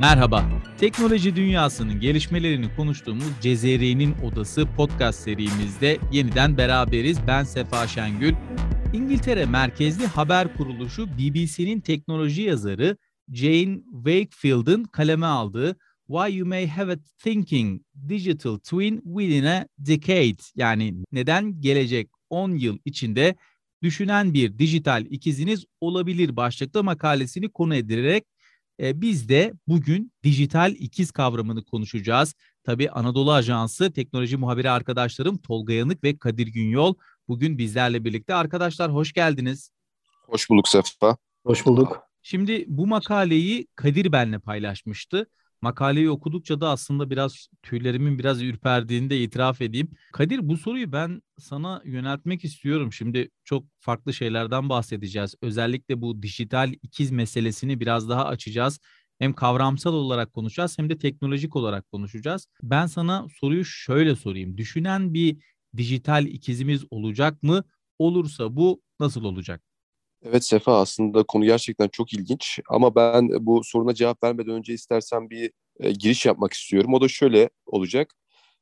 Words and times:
Merhaba. 0.00 0.44
Teknoloji 0.78 1.36
dünyasının 1.36 2.00
gelişmelerini 2.00 2.76
konuştuğumuz 2.76 3.32
Cezeri'nin 3.40 4.14
Odası 4.22 4.66
podcast 4.76 5.20
serimizde 5.20 5.98
yeniden 6.12 6.58
beraberiz. 6.58 7.18
Ben 7.26 7.44
Sefa 7.44 7.86
Şengül. 7.86 8.34
İngiltere 8.92 9.46
merkezli 9.46 10.06
haber 10.06 10.56
kuruluşu 10.56 11.06
BBC'nin 11.18 11.80
teknoloji 11.80 12.42
yazarı 12.42 12.96
Jane 13.32 13.78
Wakefield'ın 13.92 14.84
kaleme 14.84 15.26
aldığı 15.26 15.76
Why 16.06 16.36
You 16.36 16.48
May 16.48 16.68
Have 16.68 16.92
a 16.92 16.96
Thinking 17.18 17.82
Digital 18.08 18.56
Twin 18.56 19.00
Within 19.00 19.44
a 19.44 19.66
Decade 19.78 20.42
yani 20.56 20.94
neden 21.12 21.60
gelecek 21.60 22.10
10 22.30 22.50
yıl 22.50 22.78
içinde 22.84 23.36
düşünen 23.82 24.34
bir 24.34 24.58
dijital 24.58 25.06
ikiziniz 25.10 25.64
olabilir 25.80 26.36
başlıklı 26.36 26.84
makalesini 26.84 27.48
konu 27.48 27.74
edilerek 27.74 28.24
e, 28.80 29.00
biz 29.00 29.28
de 29.28 29.52
bugün 29.66 30.12
dijital 30.22 30.72
ikiz 30.72 31.10
kavramını 31.10 31.64
konuşacağız. 31.64 32.34
Tabii 32.64 32.90
Anadolu 32.90 33.32
Ajansı 33.32 33.92
teknoloji 33.92 34.36
muhabiri 34.36 34.70
arkadaşlarım 34.70 35.38
Tolga 35.38 35.72
Yanık 35.72 36.04
ve 36.04 36.18
Kadir 36.18 36.46
Günyol 36.46 36.94
bugün 37.28 37.58
bizlerle 37.58 38.04
birlikte. 38.04 38.34
Arkadaşlar 38.34 38.92
hoş 38.92 39.12
geldiniz. 39.12 39.70
Hoş 40.26 40.50
bulduk 40.50 40.68
Sefa. 40.68 41.16
Hoş 41.46 41.66
bulduk. 41.66 42.00
Şimdi 42.22 42.64
bu 42.68 42.86
makaleyi 42.86 43.66
Kadir 43.76 44.12
benle 44.12 44.38
paylaşmıştı. 44.38 45.26
Makaleyi 45.64 46.10
okudukça 46.10 46.60
da 46.60 46.70
aslında 46.70 47.10
biraz 47.10 47.48
tüylerimin 47.62 48.18
biraz 48.18 48.42
ürperdiğini 48.42 49.10
de 49.10 49.20
itiraf 49.22 49.60
edeyim. 49.62 49.88
Kadir 50.12 50.48
bu 50.48 50.56
soruyu 50.56 50.92
ben 50.92 51.22
sana 51.38 51.82
yöneltmek 51.84 52.44
istiyorum. 52.44 52.92
Şimdi 52.92 53.30
çok 53.44 53.64
farklı 53.80 54.14
şeylerden 54.14 54.68
bahsedeceğiz. 54.68 55.34
Özellikle 55.42 56.00
bu 56.00 56.22
dijital 56.22 56.72
ikiz 56.82 57.10
meselesini 57.10 57.80
biraz 57.80 58.08
daha 58.08 58.26
açacağız. 58.26 58.80
Hem 59.18 59.32
kavramsal 59.32 59.94
olarak 59.94 60.32
konuşacağız 60.32 60.78
hem 60.78 60.90
de 60.90 60.98
teknolojik 60.98 61.56
olarak 61.56 61.90
konuşacağız. 61.90 62.46
Ben 62.62 62.86
sana 62.86 63.26
soruyu 63.40 63.64
şöyle 63.64 64.16
sorayım. 64.16 64.56
Düşünen 64.58 65.14
bir 65.14 65.36
dijital 65.76 66.26
ikizimiz 66.26 66.84
olacak 66.90 67.42
mı? 67.42 67.64
Olursa 67.98 68.56
bu 68.56 68.82
nasıl 69.00 69.24
olacak? 69.24 69.73
Evet 70.24 70.44
Sefa 70.44 70.80
aslında 70.80 71.22
konu 71.22 71.44
gerçekten 71.44 71.88
çok 71.88 72.12
ilginç 72.12 72.60
ama 72.68 72.94
ben 72.94 73.28
bu 73.40 73.64
soruna 73.64 73.94
cevap 73.94 74.24
vermeden 74.24 74.54
önce 74.54 74.74
istersen 74.74 75.30
bir 75.30 75.52
e, 75.80 75.92
giriş 75.92 76.26
yapmak 76.26 76.52
istiyorum. 76.52 76.94
O 76.94 77.00
da 77.00 77.08
şöyle 77.08 77.50
olacak. 77.66 78.14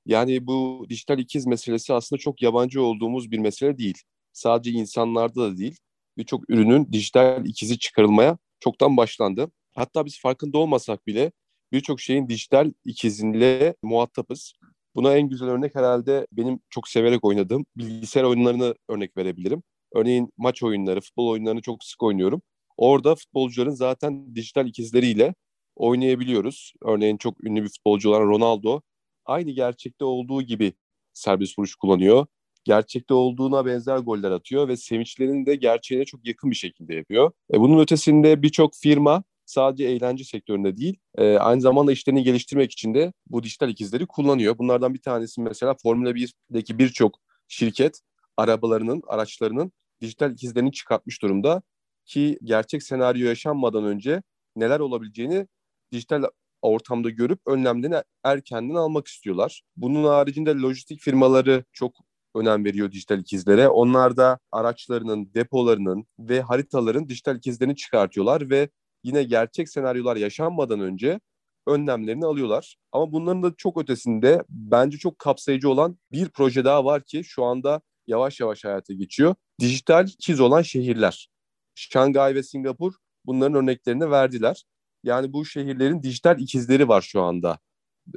Yani 0.06 0.46
bu 0.46 0.86
dijital 0.88 1.18
ikiz 1.18 1.46
meselesi 1.46 1.94
aslında 1.94 2.20
çok 2.20 2.42
yabancı 2.42 2.82
olduğumuz 2.82 3.30
bir 3.30 3.38
mesele 3.38 3.78
değil. 3.78 3.98
Sadece 4.32 4.70
insanlarda 4.70 5.40
da 5.42 5.56
değil. 5.58 5.76
Birçok 6.18 6.50
ürünün 6.50 6.92
dijital 6.92 7.46
ikizi 7.46 7.78
çıkarılmaya 7.78 8.38
çoktan 8.60 8.96
başlandı. 8.96 9.50
Hatta 9.74 10.04
biz 10.04 10.20
farkında 10.20 10.58
olmasak 10.58 11.06
bile 11.06 11.32
birçok 11.72 12.00
şeyin 12.00 12.28
dijital 12.28 12.72
ikizinle 12.84 13.74
muhatapız. 13.82 14.52
Buna 14.94 15.16
en 15.16 15.28
güzel 15.28 15.48
örnek 15.48 15.74
herhalde 15.74 16.26
benim 16.32 16.60
çok 16.70 16.88
severek 16.88 17.24
oynadığım 17.24 17.66
bilgisayar 17.76 18.24
oyunlarını 18.24 18.74
örnek 18.88 19.16
verebilirim. 19.16 19.62
Örneğin 19.94 20.32
maç 20.36 20.62
oyunları, 20.62 21.00
futbol 21.00 21.28
oyunlarını 21.28 21.60
çok 21.62 21.84
sık 21.84 22.02
oynuyorum. 22.02 22.42
Orada 22.76 23.14
futbolcuların 23.14 23.70
zaten 23.70 24.34
dijital 24.34 24.66
ikizleriyle 24.66 25.34
oynayabiliyoruz. 25.76 26.72
Örneğin 26.82 27.16
çok 27.16 27.44
ünlü 27.44 27.62
bir 27.62 27.68
futbolcu 27.68 28.10
olan 28.10 28.20
Ronaldo 28.20 28.80
aynı 29.24 29.50
gerçekte 29.50 30.04
olduğu 30.04 30.42
gibi 30.42 30.72
serbest 31.12 31.58
vuruş 31.58 31.74
kullanıyor. 31.74 32.26
Gerçekte 32.64 33.14
olduğuna 33.14 33.66
benzer 33.66 33.98
goller 33.98 34.30
atıyor 34.30 34.68
ve 34.68 34.76
sevinçlerini 34.76 35.46
de 35.46 35.54
gerçeğine 35.54 36.04
çok 36.04 36.26
yakın 36.26 36.50
bir 36.50 36.56
şekilde 36.56 36.94
yapıyor. 36.94 37.32
E 37.54 37.60
bunun 37.60 37.78
ötesinde 37.78 38.42
birçok 38.42 38.74
firma 38.74 39.24
sadece 39.46 39.84
eğlence 39.84 40.24
sektöründe 40.24 40.76
değil, 40.76 40.98
e, 41.18 41.36
aynı 41.36 41.60
zamanda 41.60 41.92
işlerini 41.92 42.22
geliştirmek 42.22 42.72
için 42.72 42.94
de 42.94 43.12
bu 43.26 43.42
dijital 43.42 43.68
ikizleri 43.68 44.06
kullanıyor. 44.06 44.58
Bunlardan 44.58 44.94
bir 44.94 45.00
tanesi 45.02 45.40
mesela 45.40 45.74
Formula 45.82 46.14
1'deki 46.14 46.78
birçok 46.78 47.18
şirket 47.48 48.00
arabalarının, 48.36 49.02
araçlarının 49.06 49.72
dijital 50.02 50.32
ikizlerini 50.32 50.72
çıkartmış 50.72 51.22
durumda 51.22 51.62
ki 52.06 52.38
gerçek 52.44 52.82
senaryo 52.82 53.26
yaşanmadan 53.26 53.84
önce 53.84 54.22
neler 54.56 54.80
olabileceğini 54.80 55.46
dijital 55.92 56.24
ortamda 56.62 57.10
görüp 57.10 57.40
önlemlerini 57.46 58.02
erkenden 58.24 58.74
almak 58.74 59.06
istiyorlar. 59.06 59.62
Bunun 59.76 60.04
haricinde 60.04 60.50
lojistik 60.50 61.00
firmaları 61.00 61.64
çok 61.72 61.96
önem 62.34 62.64
veriyor 62.64 62.92
dijital 62.92 63.18
ikizlere. 63.18 63.68
Onlar 63.68 64.16
da 64.16 64.38
araçlarının, 64.52 65.34
depolarının 65.34 66.06
ve 66.18 66.40
haritaların 66.40 67.08
dijital 67.08 67.36
ikizlerini 67.36 67.76
çıkartıyorlar 67.76 68.50
ve 68.50 68.68
yine 69.04 69.22
gerçek 69.22 69.68
senaryolar 69.68 70.16
yaşanmadan 70.16 70.80
önce 70.80 71.20
önlemlerini 71.66 72.26
alıyorlar. 72.26 72.76
Ama 72.92 73.12
bunların 73.12 73.42
da 73.42 73.54
çok 73.56 73.82
ötesinde 73.82 74.44
bence 74.48 74.98
çok 74.98 75.18
kapsayıcı 75.18 75.70
olan 75.70 75.98
bir 76.12 76.28
proje 76.28 76.64
daha 76.64 76.84
var 76.84 77.02
ki 77.04 77.24
şu 77.24 77.44
anda 77.44 77.80
yavaş 78.06 78.40
yavaş 78.40 78.64
hayata 78.64 78.92
geçiyor. 78.94 79.34
Dijital 79.60 80.08
ikiz 80.08 80.40
olan 80.40 80.62
şehirler. 80.62 81.28
Şangay 81.74 82.34
ve 82.34 82.42
Singapur 82.42 82.94
bunların 83.24 83.54
örneklerini 83.54 84.10
verdiler. 84.10 84.64
Yani 85.04 85.32
bu 85.32 85.44
şehirlerin 85.44 86.02
dijital 86.02 86.40
ikizleri 86.40 86.88
var 86.88 87.02
şu 87.02 87.22
anda 87.22 87.58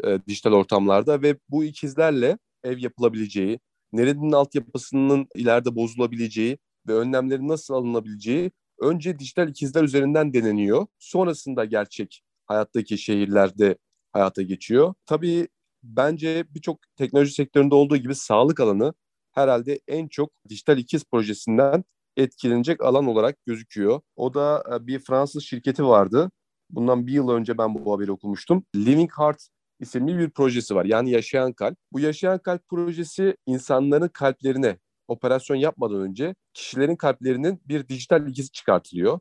e, 0.03 0.19
dijital 0.27 0.53
ortamlarda 0.53 1.21
ve 1.21 1.37
bu 1.49 1.63
ikizlerle 1.63 2.37
ev 2.63 2.77
yapılabileceği, 2.77 3.59
nerenin 3.93 4.31
altyapısının 4.31 5.27
ileride 5.35 5.75
bozulabileceği 5.75 6.57
ve 6.87 6.93
önlemlerin 6.93 7.47
nasıl 7.47 7.73
alınabileceği 7.73 8.51
önce 8.81 9.19
dijital 9.19 9.49
ikizler 9.49 9.83
üzerinden 9.83 10.33
deneniyor. 10.33 10.87
Sonrasında 10.99 11.65
gerçek 11.65 12.21
hayattaki 12.45 12.97
şehirlerde 12.97 13.77
hayata 14.13 14.41
geçiyor. 14.41 14.93
Tabii 15.05 15.47
bence 15.83 16.45
birçok 16.49 16.79
teknoloji 16.95 17.33
sektöründe 17.33 17.75
olduğu 17.75 17.97
gibi 17.97 18.15
sağlık 18.15 18.59
alanı 18.59 18.93
herhalde 19.35 19.79
en 19.87 20.07
çok 20.07 20.31
dijital 20.49 20.77
ikiz 20.77 21.03
projesinden 21.11 21.83
etkilenecek 22.17 22.83
alan 22.83 23.07
olarak 23.07 23.45
gözüküyor. 23.45 24.01
O 24.15 24.33
da 24.33 24.63
e, 24.75 24.87
bir 24.87 24.99
Fransız 24.99 25.43
şirketi 25.43 25.85
vardı. 25.85 26.31
Bundan 26.69 27.07
bir 27.07 27.13
yıl 27.13 27.29
önce 27.29 27.57
ben 27.57 27.75
bu 27.75 27.93
haberi 27.93 28.11
okumuştum. 28.11 28.65
Living 28.75 29.11
Heart 29.17 29.47
isimli 29.79 30.17
bir 30.17 30.29
projesi 30.29 30.75
var. 30.75 30.85
Yani 30.85 31.09
yaşayan 31.11 31.53
kalp. 31.53 31.77
Bu 31.91 31.99
yaşayan 31.99 32.39
kalp 32.39 32.69
projesi 32.69 33.37
insanların 33.45 34.07
kalplerine 34.07 34.77
operasyon 35.07 35.57
yapmadan 35.57 36.01
önce 36.01 36.35
kişilerin 36.53 36.95
kalplerinin 36.95 37.61
bir 37.65 37.87
dijital 37.87 38.27
ikizi 38.27 38.51
çıkartılıyor. 38.51 39.19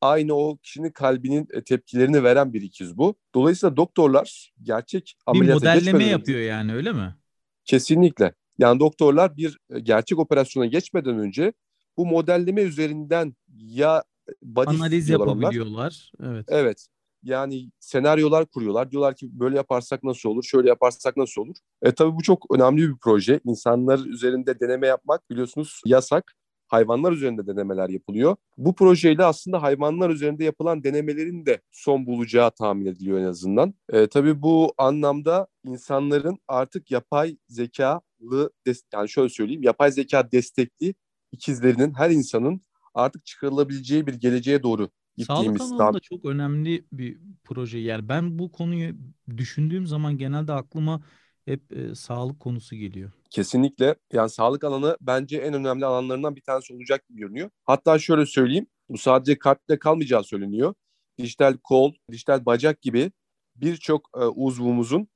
Aynı 0.00 0.34
o 0.34 0.56
kişinin 0.56 0.90
kalbinin 0.90 1.48
e, 1.52 1.64
tepkilerini 1.64 2.24
veren 2.24 2.52
bir 2.52 2.62
ikiz 2.62 2.98
bu. 2.98 3.14
Dolayısıyla 3.34 3.76
doktorlar 3.76 4.52
gerçek 4.62 5.16
ameliyata 5.26 5.60
Bir 5.60 5.80
modelleme 5.80 6.04
yapıyor 6.04 6.40
yani 6.40 6.74
öyle 6.74 6.92
mi? 6.92 7.16
Kesinlikle. 7.64 8.32
Yani 8.58 8.80
doktorlar 8.80 9.36
bir 9.36 9.58
e, 9.70 9.80
gerçek 9.80 10.18
operasyona 10.18 10.66
geçmeden 10.66 11.18
önce 11.18 11.52
bu 11.96 12.06
modelleme 12.06 12.62
üzerinden 12.62 13.34
ya 13.56 14.04
body 14.42 14.76
analiz 14.76 15.08
yapabiliyorlar. 15.08 16.12
Onlar. 16.20 16.32
Evet. 16.32 16.46
Evet. 16.48 16.86
Yani 17.22 17.70
senaryolar 17.80 18.46
kuruyorlar. 18.46 18.90
Diyorlar 18.90 19.14
ki 19.16 19.28
böyle 19.32 19.56
yaparsak 19.56 20.02
nasıl 20.02 20.28
olur, 20.28 20.42
şöyle 20.42 20.68
yaparsak 20.68 21.16
nasıl 21.16 21.42
olur. 21.42 21.56
E 21.82 21.92
tabii 21.92 22.16
bu 22.16 22.22
çok 22.22 22.46
önemli 22.54 22.88
bir 22.88 22.96
proje. 23.00 23.40
İnsanlar 23.44 23.98
üzerinde 23.98 24.60
deneme 24.60 24.86
yapmak 24.86 25.30
biliyorsunuz 25.30 25.80
yasak. 25.86 26.34
Hayvanlar 26.68 27.12
üzerinde 27.12 27.46
denemeler 27.46 27.88
yapılıyor. 27.88 28.36
Bu 28.56 28.74
projeyle 28.74 29.24
aslında 29.24 29.62
hayvanlar 29.62 30.10
üzerinde 30.10 30.44
yapılan 30.44 30.84
denemelerin 30.84 31.46
de 31.46 31.60
son 31.72 32.06
bulacağı 32.06 32.50
tahmin 32.50 32.86
ediliyor 32.86 33.18
en 33.18 33.24
azından. 33.24 33.74
E, 33.92 34.06
tabii 34.06 34.42
bu 34.42 34.74
anlamda 34.78 35.46
insanların 35.64 36.38
artık 36.48 36.90
yapay 36.90 37.36
zekalı, 37.48 38.50
yani 38.94 39.08
şöyle 39.08 39.28
söyleyeyim, 39.28 39.62
yapay 39.62 39.92
zeka 39.92 40.32
destekli 40.32 40.94
ikizlerinin 41.32 41.94
her 41.94 42.10
insanın 42.10 42.60
artık 42.94 43.26
çıkarılabileceği 43.26 44.06
bir 44.06 44.14
geleceğe 44.14 44.62
doğru 44.62 44.90
gittiğimiz. 45.16 45.62
Sağlık 45.62 45.80
alanında 45.80 46.00
çok 46.00 46.24
önemli 46.24 46.84
bir 46.92 47.18
proje. 47.44 47.78
Yani 47.78 48.08
ben 48.08 48.38
bu 48.38 48.52
konuyu 48.52 48.94
düşündüğüm 49.36 49.86
zaman 49.86 50.18
genelde 50.18 50.52
aklıma 50.52 51.02
hep 51.48 51.72
e, 51.72 51.94
sağlık 51.94 52.40
konusu 52.40 52.76
geliyor. 52.76 53.10
Kesinlikle. 53.30 53.94
Yani 54.12 54.30
sağlık 54.30 54.64
alanı 54.64 54.96
bence 55.00 55.38
en 55.38 55.54
önemli 55.54 55.86
alanlarından 55.86 56.36
bir 56.36 56.40
tanesi 56.40 56.74
olacak 56.74 57.08
gibi 57.08 57.18
görünüyor. 57.18 57.50
Hatta 57.64 57.98
şöyle 57.98 58.26
söyleyeyim. 58.26 58.66
Bu 58.88 58.98
sadece 58.98 59.38
kalple 59.38 59.78
kalmayacağı 59.78 60.24
söyleniyor. 60.24 60.74
Dijital 61.18 61.56
kol, 61.64 61.92
dijital 62.12 62.46
bacak 62.46 62.82
gibi 62.82 63.12
birçok 63.56 64.10
e, 64.16 64.24
uzvumuzun 64.24 65.08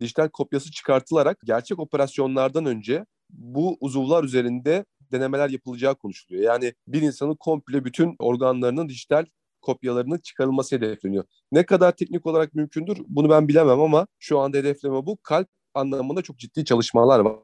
dijital 0.00 0.28
kopyası 0.28 0.70
çıkartılarak 0.70 1.38
gerçek 1.44 1.78
operasyonlardan 1.78 2.66
önce 2.66 3.06
bu 3.30 3.76
uzuvlar 3.80 4.24
üzerinde 4.24 4.84
denemeler 5.12 5.48
yapılacağı 5.48 5.94
konuşuluyor. 5.94 6.44
Yani 6.44 6.74
bir 6.88 7.02
insanın 7.02 7.34
komple 7.34 7.84
bütün 7.84 8.16
organlarının 8.18 8.88
dijital 8.88 9.26
kopyalarının 9.62 10.18
çıkarılması 10.18 10.76
hedefleniyor. 10.76 11.24
Ne 11.52 11.66
kadar 11.66 11.96
teknik 11.96 12.26
olarak 12.26 12.54
mümkündür 12.54 12.98
bunu 13.08 13.30
ben 13.30 13.48
bilemem 13.48 13.80
ama 13.80 14.06
şu 14.18 14.38
anda 14.38 14.56
hedefleme 14.56 15.06
bu. 15.06 15.18
Kalp 15.22 15.48
anlamında 15.74 16.22
çok 16.22 16.38
ciddi 16.38 16.64
çalışmalar 16.64 17.20
var. 17.20 17.36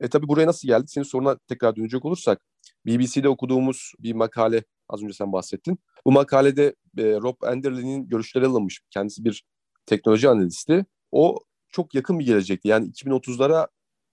E 0.00 0.08
tabi 0.08 0.28
buraya 0.28 0.46
nasıl 0.46 0.68
geldik? 0.68 0.90
Senin 0.90 1.04
soruna 1.04 1.38
tekrar 1.48 1.76
dönecek 1.76 2.04
olursak 2.04 2.40
BBC'de 2.86 3.28
okuduğumuz 3.28 3.92
bir 3.98 4.12
makale 4.12 4.64
az 4.88 5.02
önce 5.02 5.12
sen 5.12 5.32
bahsettin. 5.32 5.78
Bu 6.04 6.12
makalede 6.12 6.74
e, 6.98 7.02
Rob 7.02 7.36
Enderlin'in 7.46 8.08
görüşleri 8.08 8.46
alınmış. 8.46 8.80
Kendisi 8.90 9.24
bir 9.24 9.44
teknoloji 9.86 10.28
analisti. 10.28 10.86
O 11.12 11.38
çok 11.68 11.94
yakın 11.94 12.18
bir 12.18 12.26
gelecekti. 12.26 12.68
Yani 12.68 12.90
2030'lara 12.90 13.68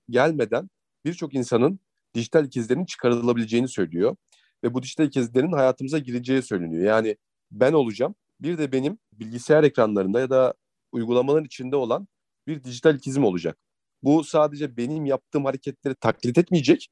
gelmeden 0.10 0.70
birçok 1.06 1.34
insanın 1.34 1.80
dijital 2.14 2.46
ikizlerinin 2.46 2.86
çıkarılabileceğini 2.86 3.68
söylüyor. 3.68 4.16
Ve 4.64 4.74
bu 4.74 4.84
dijital 4.84 5.06
ikizlerin 5.06 5.52
hayatımıza 5.52 6.00
gireceği 6.00 6.42
söyleniyor. 6.42 6.84
Yani 6.84 7.18
ben 7.52 7.74
olacağım. 7.74 8.16
Bir 8.40 8.58
de 8.58 8.72
benim 8.72 9.00
bilgisayar 9.14 9.64
ekranlarında 9.64 10.20
ya 10.20 10.30
da 10.30 10.54
uygulamaların 10.92 11.46
içinde 11.46 11.76
olan 11.76 12.08
bir 12.48 12.64
dijital 12.64 12.96
ikizim 12.96 13.24
olacak. 13.24 13.58
Bu 14.04 14.24
sadece 14.24 14.78
benim 14.78 15.06
yaptığım 15.06 15.46
hareketleri 15.46 15.96
taklit 15.96 16.38
etmeyecek. 16.38 16.90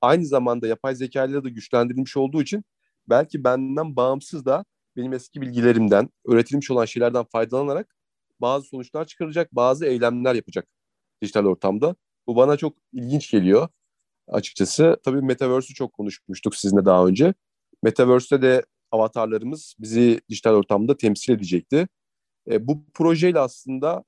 Aynı 0.00 0.26
zamanda 0.26 0.66
yapay 0.66 0.94
zeka 0.94 1.24
ile 1.24 1.44
de 1.44 1.50
güçlendirilmiş 1.50 2.16
olduğu 2.16 2.42
için 2.42 2.64
belki 3.08 3.44
benden 3.44 3.96
bağımsız 3.96 4.44
da 4.44 4.64
benim 4.96 5.12
eski 5.12 5.40
bilgilerimden, 5.40 6.10
öğretilmiş 6.26 6.70
olan 6.70 6.84
şeylerden 6.84 7.24
faydalanarak 7.24 7.96
bazı 8.40 8.66
sonuçlar 8.66 9.04
çıkaracak, 9.04 9.52
bazı 9.52 9.86
eylemler 9.86 10.34
yapacak 10.34 10.66
dijital 11.22 11.46
ortamda. 11.46 11.96
Bu 12.26 12.36
bana 12.36 12.56
çok 12.56 12.76
ilginç 12.92 13.30
geliyor 13.30 13.68
açıkçası. 14.28 14.96
Tabii 15.04 15.22
Metaverse'ü 15.22 15.74
çok 15.74 15.92
konuşmuştuk 15.92 16.56
sizinle 16.56 16.84
daha 16.84 17.06
önce. 17.06 17.34
Metaverse'te 17.82 18.42
de 18.42 18.64
avatarlarımız 18.90 19.74
bizi 19.78 20.20
dijital 20.30 20.54
ortamda 20.54 20.96
temsil 20.96 21.32
edecekti. 21.32 21.88
E, 22.50 22.68
bu 22.68 22.84
projeyle 22.94 23.38
aslında 23.40 24.04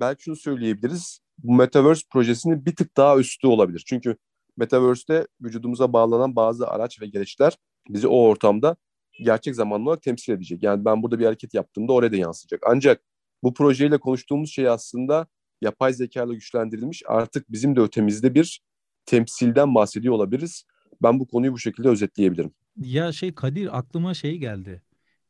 belki 0.00 0.22
şunu 0.22 0.36
söyleyebiliriz. 0.36 1.20
Bu 1.38 1.54
Metaverse 1.54 2.02
projesinin 2.12 2.66
bir 2.66 2.76
tık 2.76 2.96
daha 2.96 3.18
üstü 3.18 3.46
olabilir. 3.46 3.84
Çünkü 3.86 4.16
Metaverse'te 4.56 5.26
vücudumuza 5.42 5.92
bağlanan 5.92 6.36
bazı 6.36 6.68
araç 6.68 7.02
ve 7.02 7.06
gereçler 7.06 7.56
bizi 7.88 8.08
o 8.08 8.16
ortamda 8.16 8.76
gerçek 9.24 9.54
zamanlı 9.54 9.88
olarak 9.88 10.02
temsil 10.02 10.32
edecek. 10.32 10.62
Yani 10.62 10.84
ben 10.84 11.02
burada 11.02 11.18
bir 11.18 11.24
hareket 11.24 11.54
yaptığımda 11.54 11.92
oraya 11.92 12.12
da 12.12 12.16
yansıyacak. 12.16 12.60
Ancak 12.66 13.02
bu 13.42 13.54
projeyle 13.54 13.98
konuştuğumuz 13.98 14.50
şey 14.50 14.68
aslında 14.68 15.26
yapay 15.60 15.92
zeka 15.92 16.24
ile 16.24 16.34
güçlendirilmiş 16.34 17.02
artık 17.06 17.52
bizim 17.52 17.76
de 17.76 17.80
ötemizde 17.80 18.34
bir 18.34 18.60
temsilden 19.06 19.74
bahsediyor 19.74 20.14
olabiliriz. 20.14 20.64
Ben 21.02 21.20
bu 21.20 21.26
konuyu 21.26 21.52
bu 21.52 21.58
şekilde 21.58 21.88
özetleyebilirim. 21.88 22.52
Ya 22.76 23.12
şey 23.12 23.34
Kadir 23.34 23.78
aklıma 23.78 24.14
şey 24.14 24.38
geldi. 24.38 24.82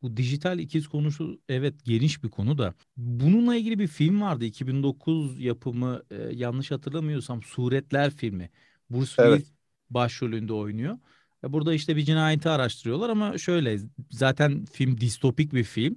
Bu 0.03 0.17
dijital 0.17 0.59
ikiz 0.59 0.89
konusu 0.89 1.41
evet 1.49 1.75
geniş 1.85 2.25
bir 2.25 2.29
konu 2.29 2.59
da. 2.59 2.75
Bununla 2.97 3.57
ilgili 3.57 3.79
bir 3.79 3.87
film 3.87 4.21
vardı 4.21 4.45
2009 4.45 5.41
yapımı 5.41 6.03
e, 6.11 6.15
yanlış 6.33 6.71
hatırlamıyorsam 6.71 7.43
Suretler 7.43 8.11
filmi. 8.11 8.51
Bruce 8.91 9.07
Willis 9.07 9.29
evet. 9.29 9.47
başrolünde 9.91 10.53
oynuyor. 10.53 10.99
E, 11.45 11.53
burada 11.53 11.75
işte 11.75 11.97
bir 11.97 12.03
cinayeti 12.03 12.49
araştırıyorlar 12.49 13.11
ama 13.11 13.39
şöyle 13.39 13.79
zaten 14.11 14.65
film 14.65 15.01
distopik 15.01 15.53
bir 15.53 15.65
film. 15.65 15.97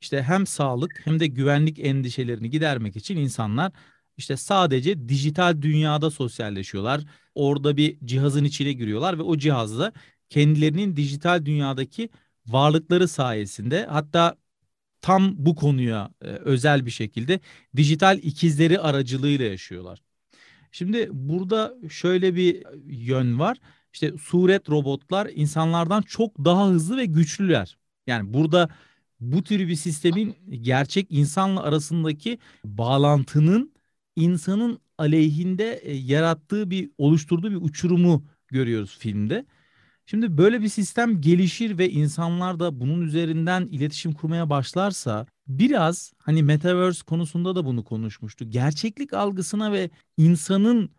İşte 0.00 0.22
hem 0.22 0.46
sağlık 0.46 1.00
hem 1.04 1.20
de 1.20 1.26
güvenlik 1.26 1.78
endişelerini 1.78 2.50
gidermek 2.50 2.96
için 2.96 3.16
insanlar 3.16 3.72
işte 4.16 4.36
sadece 4.36 5.08
dijital 5.08 5.62
dünyada 5.62 6.10
sosyalleşiyorlar. 6.10 7.04
Orada 7.34 7.76
bir 7.76 7.98
cihazın 8.04 8.44
içine 8.44 8.72
giriyorlar 8.72 9.18
ve 9.18 9.22
o 9.22 9.38
cihazla 9.38 9.92
kendilerinin 10.28 10.96
dijital 10.96 11.46
dünyadaki 11.46 12.08
varlıkları 12.46 13.08
sayesinde 13.08 13.86
hatta 13.86 14.36
tam 15.02 15.34
bu 15.38 15.54
konuya 15.54 16.10
e, 16.22 16.26
özel 16.26 16.86
bir 16.86 16.90
şekilde 16.90 17.40
dijital 17.76 18.18
ikizleri 18.18 18.80
aracılığıyla 18.80 19.44
yaşıyorlar. 19.46 20.02
Şimdi 20.72 21.08
burada 21.12 21.74
şöyle 21.90 22.34
bir 22.36 22.62
yön 22.86 23.38
var. 23.38 23.58
İşte 23.92 24.12
suret 24.18 24.70
robotlar 24.70 25.30
insanlardan 25.34 26.02
çok 26.02 26.38
daha 26.38 26.68
hızlı 26.68 26.96
ve 26.96 27.04
güçlüler. 27.04 27.78
Yani 28.06 28.34
burada 28.34 28.68
bu 29.20 29.42
tür 29.42 29.68
bir 29.68 29.76
sistemin 29.76 30.36
gerçek 30.60 31.06
insanla 31.10 31.62
arasındaki 31.62 32.38
bağlantının 32.64 33.72
insanın 34.16 34.78
aleyhinde 34.98 35.80
e, 35.82 35.94
yarattığı 35.94 36.70
bir 36.70 36.90
oluşturduğu 36.98 37.50
bir 37.50 37.56
uçurumu 37.56 38.24
görüyoruz 38.48 38.96
filmde. 38.98 39.46
Şimdi 40.06 40.38
böyle 40.38 40.62
bir 40.62 40.68
sistem 40.68 41.20
gelişir 41.20 41.78
ve 41.78 41.90
insanlar 41.90 42.60
da 42.60 42.80
bunun 42.80 43.00
üzerinden 43.02 43.68
iletişim 43.70 44.12
kurmaya 44.12 44.50
başlarsa 44.50 45.26
biraz 45.46 46.12
hani 46.18 46.42
metaverse 46.42 47.04
konusunda 47.04 47.56
da 47.56 47.64
bunu 47.64 47.84
konuşmuştu. 47.84 48.50
Gerçeklik 48.50 49.12
algısına 49.14 49.72
ve 49.72 49.90
insanın 50.16 50.90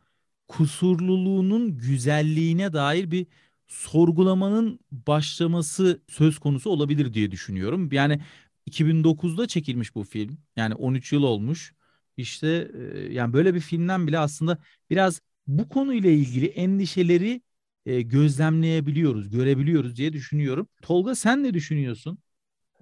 kusurluluğunun 0.48 1.78
güzelliğine 1.78 2.74
dair 2.74 3.12
bir 3.12 3.28
sorgulamanın 3.68 4.80
başlaması 4.92 6.02
söz 6.10 6.40
konusu 6.40 6.70
olabilir 6.70 7.14
diye 7.14 7.32
düşünüyorum. 7.32 7.90
Yani 7.92 8.22
2009'da 8.68 9.48
çekilmiş 9.48 9.96
bu 9.96 10.04
film. 10.04 10.38
Yani 10.56 10.76
13 10.76 11.14
yıl 11.14 11.24
olmuş. 11.24 11.74
İşte 12.18 12.72
yani 13.12 13.34
böyle 13.34 13.54
bir 13.56 13.60
filmden 13.60 14.08
bile 14.08 14.20
aslında 14.20 14.58
biraz 14.90 15.22
bu 15.48 15.70
konuyla 15.70 16.10
ilgili 16.10 16.46
endişeleri 16.48 17.42
gözlemleyebiliyoruz, 17.86 19.30
görebiliyoruz 19.30 19.96
diye 19.96 20.14
düşünüyorum. 20.14 20.68
Tolga 20.82 21.16
sen 21.16 21.44
ne 21.44 21.54
düşünüyorsun? 21.54 22.18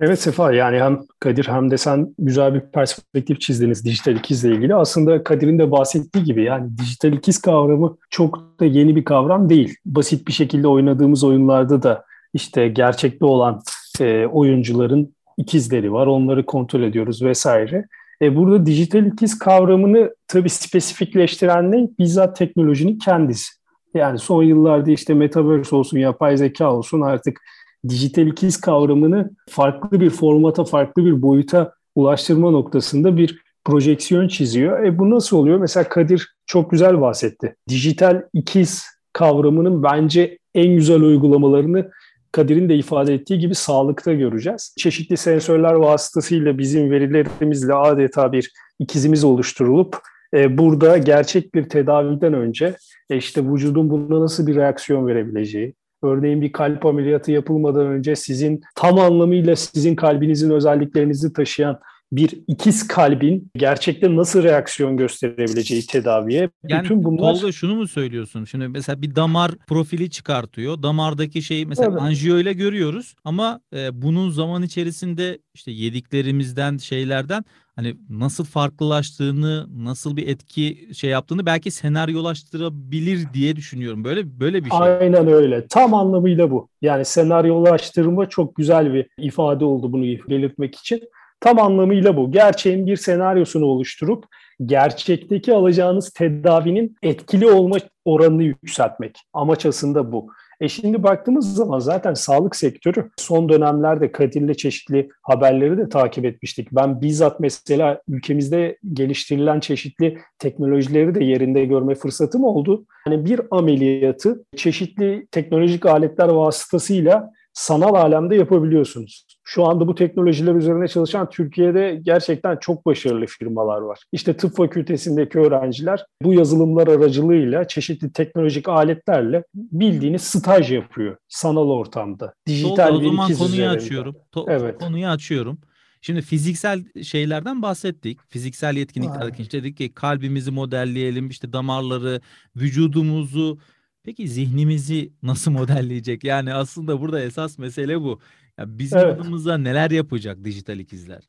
Evet 0.02 0.22
Sefa 0.22 0.54
yani 0.54 0.80
hem 0.80 1.00
Kadir 1.20 1.48
hem 1.48 1.72
de 1.72 1.78
sen 1.78 2.16
güzel 2.20 2.54
bir 2.54 2.60
perspektif 2.60 3.42
çizdiniz 3.42 3.86
dijital 3.86 4.16
ikizle 4.16 4.50
ilgili. 4.50 4.76
Aslında 4.76 5.24
Kadir'in 5.24 5.60
de 5.60 5.72
bahsettiği 5.72 6.24
gibi 6.24 6.44
yani 6.44 6.78
dijital 6.78 7.14
ikiz 7.14 7.42
kavramı 7.42 7.98
çok 8.10 8.60
da 8.60 8.66
yeni 8.66 8.96
bir 8.96 9.04
kavram 9.04 9.50
değil. 9.50 9.76
Basit 9.86 10.28
bir 10.28 10.34
şekilde 10.34 10.68
oynadığımız 10.68 11.24
oyunlarda 11.24 11.84
da 11.84 12.06
işte 12.34 12.68
gerçekte 12.68 13.26
olan 13.26 13.62
e, 14.00 14.26
oyuncuların 14.26 15.16
ikizleri 15.38 15.94
var. 15.94 16.08
Onları 16.08 16.46
kontrol 16.46 16.84
ediyoruz 16.84 17.22
vesaire. 17.22 17.86
E, 18.22 18.36
burada 18.36 18.66
dijital 18.66 19.06
ikiz 19.06 19.40
kavramını 19.40 20.16
tabii 20.28 20.50
spesifikleştiren 20.50 21.72
ne? 21.72 21.90
Bizzat 22.00 22.38
teknolojinin 22.38 22.98
kendisi. 23.00 23.61
Yani 23.94 24.20
son 24.20 24.44
yıllarda 24.44 24.92
işte 24.92 25.14
metaverse 25.14 25.76
olsun, 25.76 25.98
yapay 25.98 26.38
zeka 26.38 26.74
olsun 26.74 27.02
artık 27.02 27.42
dijital 27.90 28.28
ikiz 28.28 28.62
kavramını 28.62 29.32
farklı 29.50 30.02
bir 30.02 30.10
formata, 30.10 30.64
farklı 30.64 31.06
bir 31.06 31.22
boyuta 31.22 31.74
ulaştırma 31.96 32.52
noktasında 32.52 33.18
bir 33.18 33.42
projeksiyon 33.66 34.28
çiziyor. 34.28 34.84
E 34.84 35.00
bu 35.00 35.10
nasıl 35.10 35.38
oluyor? 35.38 35.58
Mesela 35.58 35.90
Kadir 35.90 36.36
çok 36.46 36.72
güzel 36.72 37.02
bahsetti. 37.02 37.56
Dijital 37.70 38.24
ikiz 38.34 38.86
kavramının 39.14 39.84
bence 39.84 40.38
en 40.56 40.76
güzel 40.76 41.02
uygulamalarını 41.02 41.92
Kadir'in 42.32 42.70
de 42.70 42.76
ifade 42.76 43.14
ettiği 43.14 43.40
gibi 43.40 43.56
sağlıkta 43.56 44.14
göreceğiz. 44.14 44.76
Çeşitli 44.78 45.18
sensörler 45.18 45.74
vasıtasıyla 45.74 46.58
bizim 46.58 46.92
verilerimizle 46.92 47.74
adeta 47.74 48.32
bir 48.32 48.52
ikizimiz 48.80 49.24
oluşturulup 49.24 49.98
e, 50.34 50.58
burada 50.58 50.98
gerçek 50.98 51.56
bir 51.56 51.70
tedaviden 51.70 52.34
önce 52.34 52.76
e, 53.10 53.18
işte 53.18 53.52
vücudun 53.52 53.90
buna 53.90 54.22
nasıl 54.22 54.48
bir 54.48 54.56
reaksiyon 54.56 55.08
verebileceği, 55.08 55.74
Örneğin 56.04 56.42
bir 56.42 56.52
kalp 56.52 56.86
ameliyatı 56.86 57.32
yapılmadan 57.32 57.88
önce 57.88 58.16
sizin 58.16 58.62
tam 58.76 59.00
anlamıyla 59.00 59.56
sizin 59.56 59.96
kalbinizin 59.96 60.50
özelliklerinizi 60.50 61.34
taşıyan 61.34 61.80
bir 62.12 62.40
ikiz 62.48 62.88
kalbin 62.88 63.52
gerçekten 63.56 64.18
nasıl 64.18 64.44
reaksiyon 64.44 64.98
gösterebileceği 64.98 65.86
tedaviye. 65.86 66.50
Yani 66.68 66.84
bütün 66.84 67.04
bunlar... 67.04 67.34
Tolga 67.34 67.52
şunu 67.52 67.76
mu 67.76 67.88
söylüyorsun? 67.88 68.46
Şimdi 68.46 68.68
mesela 68.68 69.02
bir 69.02 69.16
damar 69.16 69.52
profili 69.68 70.10
çıkartıyor. 70.10 70.84
Damardaki 70.84 71.42
şeyi 71.42 71.66
mesela 71.66 71.90
evet. 71.92 72.02
anjiyo 72.02 72.38
ile 72.38 72.54
görüyoruz 72.54 73.16
ama 73.24 73.60
e, 73.76 74.02
bunun 74.02 74.30
zaman 74.30 74.64
içerisinde 74.64 75.40
işte 75.54 75.72
yediklerimizden 75.72 76.78
şeylerden 76.78 77.46
hani 77.76 77.96
nasıl 78.10 78.44
farklılaştığını, 78.46 79.68
nasıl 79.86 80.18
bir 80.18 80.28
etki 80.28 80.90
şey 80.94 81.10
yaptığını 81.10 81.46
belki 81.46 81.72
senaryolaştırabilir 81.72 83.34
diye 83.34 83.56
düşünüyorum. 83.56 84.04
Böyle 84.04 84.40
böyle 84.40 84.66
bir 84.66 84.70
şey. 84.70 84.80
Aynen 84.80 85.28
öyle. 85.28 85.68
Tam 85.68 85.94
anlamıyla 85.94 86.52
bu. 86.52 86.68
Yani 86.82 87.06
senaryolaştırma 87.06 88.30
çok 88.30 88.56
güzel 88.56 88.94
bir 88.94 89.08
ifade 89.18 89.66
oldu 89.66 89.92
bunu 89.92 90.04
belirtmek 90.04 90.76
için. 90.76 91.02
Tam 91.42 91.60
anlamıyla 91.60 92.18
bu. 92.18 92.32
Gerçeğin 92.32 92.88
bir 92.88 92.96
senaryosunu 92.96 93.66
oluşturup 93.66 94.26
gerçekteki 94.66 95.54
alacağınız 95.54 96.10
tedavinin 96.10 96.96
etkili 97.04 97.48
olma 97.48 97.78
oranını 98.06 98.44
yükseltmek. 98.44 99.18
Amaç 99.34 99.66
aslında 99.66 100.12
bu. 100.12 100.28
E 100.62 100.70
şimdi 100.70 101.04
baktığımız 101.04 101.56
zaman 101.56 101.80
zaten 101.80 102.14
sağlık 102.14 102.56
sektörü 102.56 103.10
son 103.18 103.50
dönemlerde 103.50 104.12
Kadir'le 104.12 104.54
çeşitli 104.54 105.10
haberleri 105.22 105.78
de 105.78 105.90
takip 105.90 106.26
etmiştik. 106.26 106.68
Ben 106.72 107.02
bizzat 107.02 107.40
mesela 107.40 108.02
ülkemizde 108.08 108.78
geliştirilen 108.94 109.60
çeşitli 109.60 110.18
teknolojileri 110.40 111.16
de 111.16 111.24
yerinde 111.24 111.66
görme 111.66 111.96
fırsatım 111.96 112.44
oldu. 112.44 112.86
Yani 113.08 113.26
bir 113.26 113.42
ameliyatı 113.52 114.44
çeşitli 114.56 115.28
teknolojik 115.32 115.86
aletler 115.86 116.28
vasıtasıyla 116.28 117.32
sanal 117.54 117.94
alemde 117.94 118.36
yapabiliyorsunuz. 118.36 119.26
Şu 119.44 119.66
anda 119.66 119.88
bu 119.88 119.96
teknolojiler 119.96 120.56
üzerine 120.56 120.88
çalışan 120.88 121.30
Türkiye'de 121.30 122.00
gerçekten 122.04 122.58
çok 122.58 122.86
başarılı 122.86 123.26
firmalar 123.26 123.82
var. 123.82 124.00
İşte 124.12 124.38
tıp 124.38 124.58
fakültesindeki 124.58 125.40
öğrenciler 125.40 126.06
bu 126.24 126.34
yazılımlar 126.34 126.88
aracılığıyla 126.88 127.68
çeşitli 127.68 128.14
teknolojik 128.14 128.70
aletlerle 128.70 129.44
bildiğiniz 129.54 130.22
staj 130.22 130.72
yapıyor 130.72 131.18
sanal 131.28 131.70
ortamda. 131.70 132.34
Dijital 132.48 132.94
Doğru, 132.94 132.98
o 132.98 133.04
zaman 133.04 133.34
konuyu 133.34 133.54
üzerinde. 133.54 133.70
açıyorum. 133.70 134.16
To- 134.34 134.52
evet. 134.52 134.80
Konuyu 134.80 135.08
açıyorum. 135.08 135.60
Şimdi 136.02 136.22
fiziksel 136.22 136.84
şeylerden 137.04 137.62
bahsettik. 137.62 138.20
Fiziksel 138.30 138.76
yetkinliklerden 138.76 139.44
işte 139.44 139.60
dedik 139.60 139.78
ki 139.78 139.94
kalbimizi 139.94 140.52
modelleyelim, 140.52 141.30
işte 141.30 141.54
damarları, 141.54 142.22
vücudumuzu. 142.56 143.60
Peki 144.04 144.28
zihnimizi 144.28 145.12
nasıl 145.24 145.52
modelleyecek? 145.52 146.24
Yani 146.24 146.54
aslında 146.54 147.02
burada 147.02 147.22
esas 147.22 147.58
mesele 147.58 148.02
bu. 148.02 148.20
Ya 148.58 148.78
bizim 148.80 149.00
evet. 149.00 149.20
adımıza 149.20 149.58
neler 149.58 149.92
yapacak 149.92 150.44
dijital 150.44 150.80
ikizler? 150.80 151.24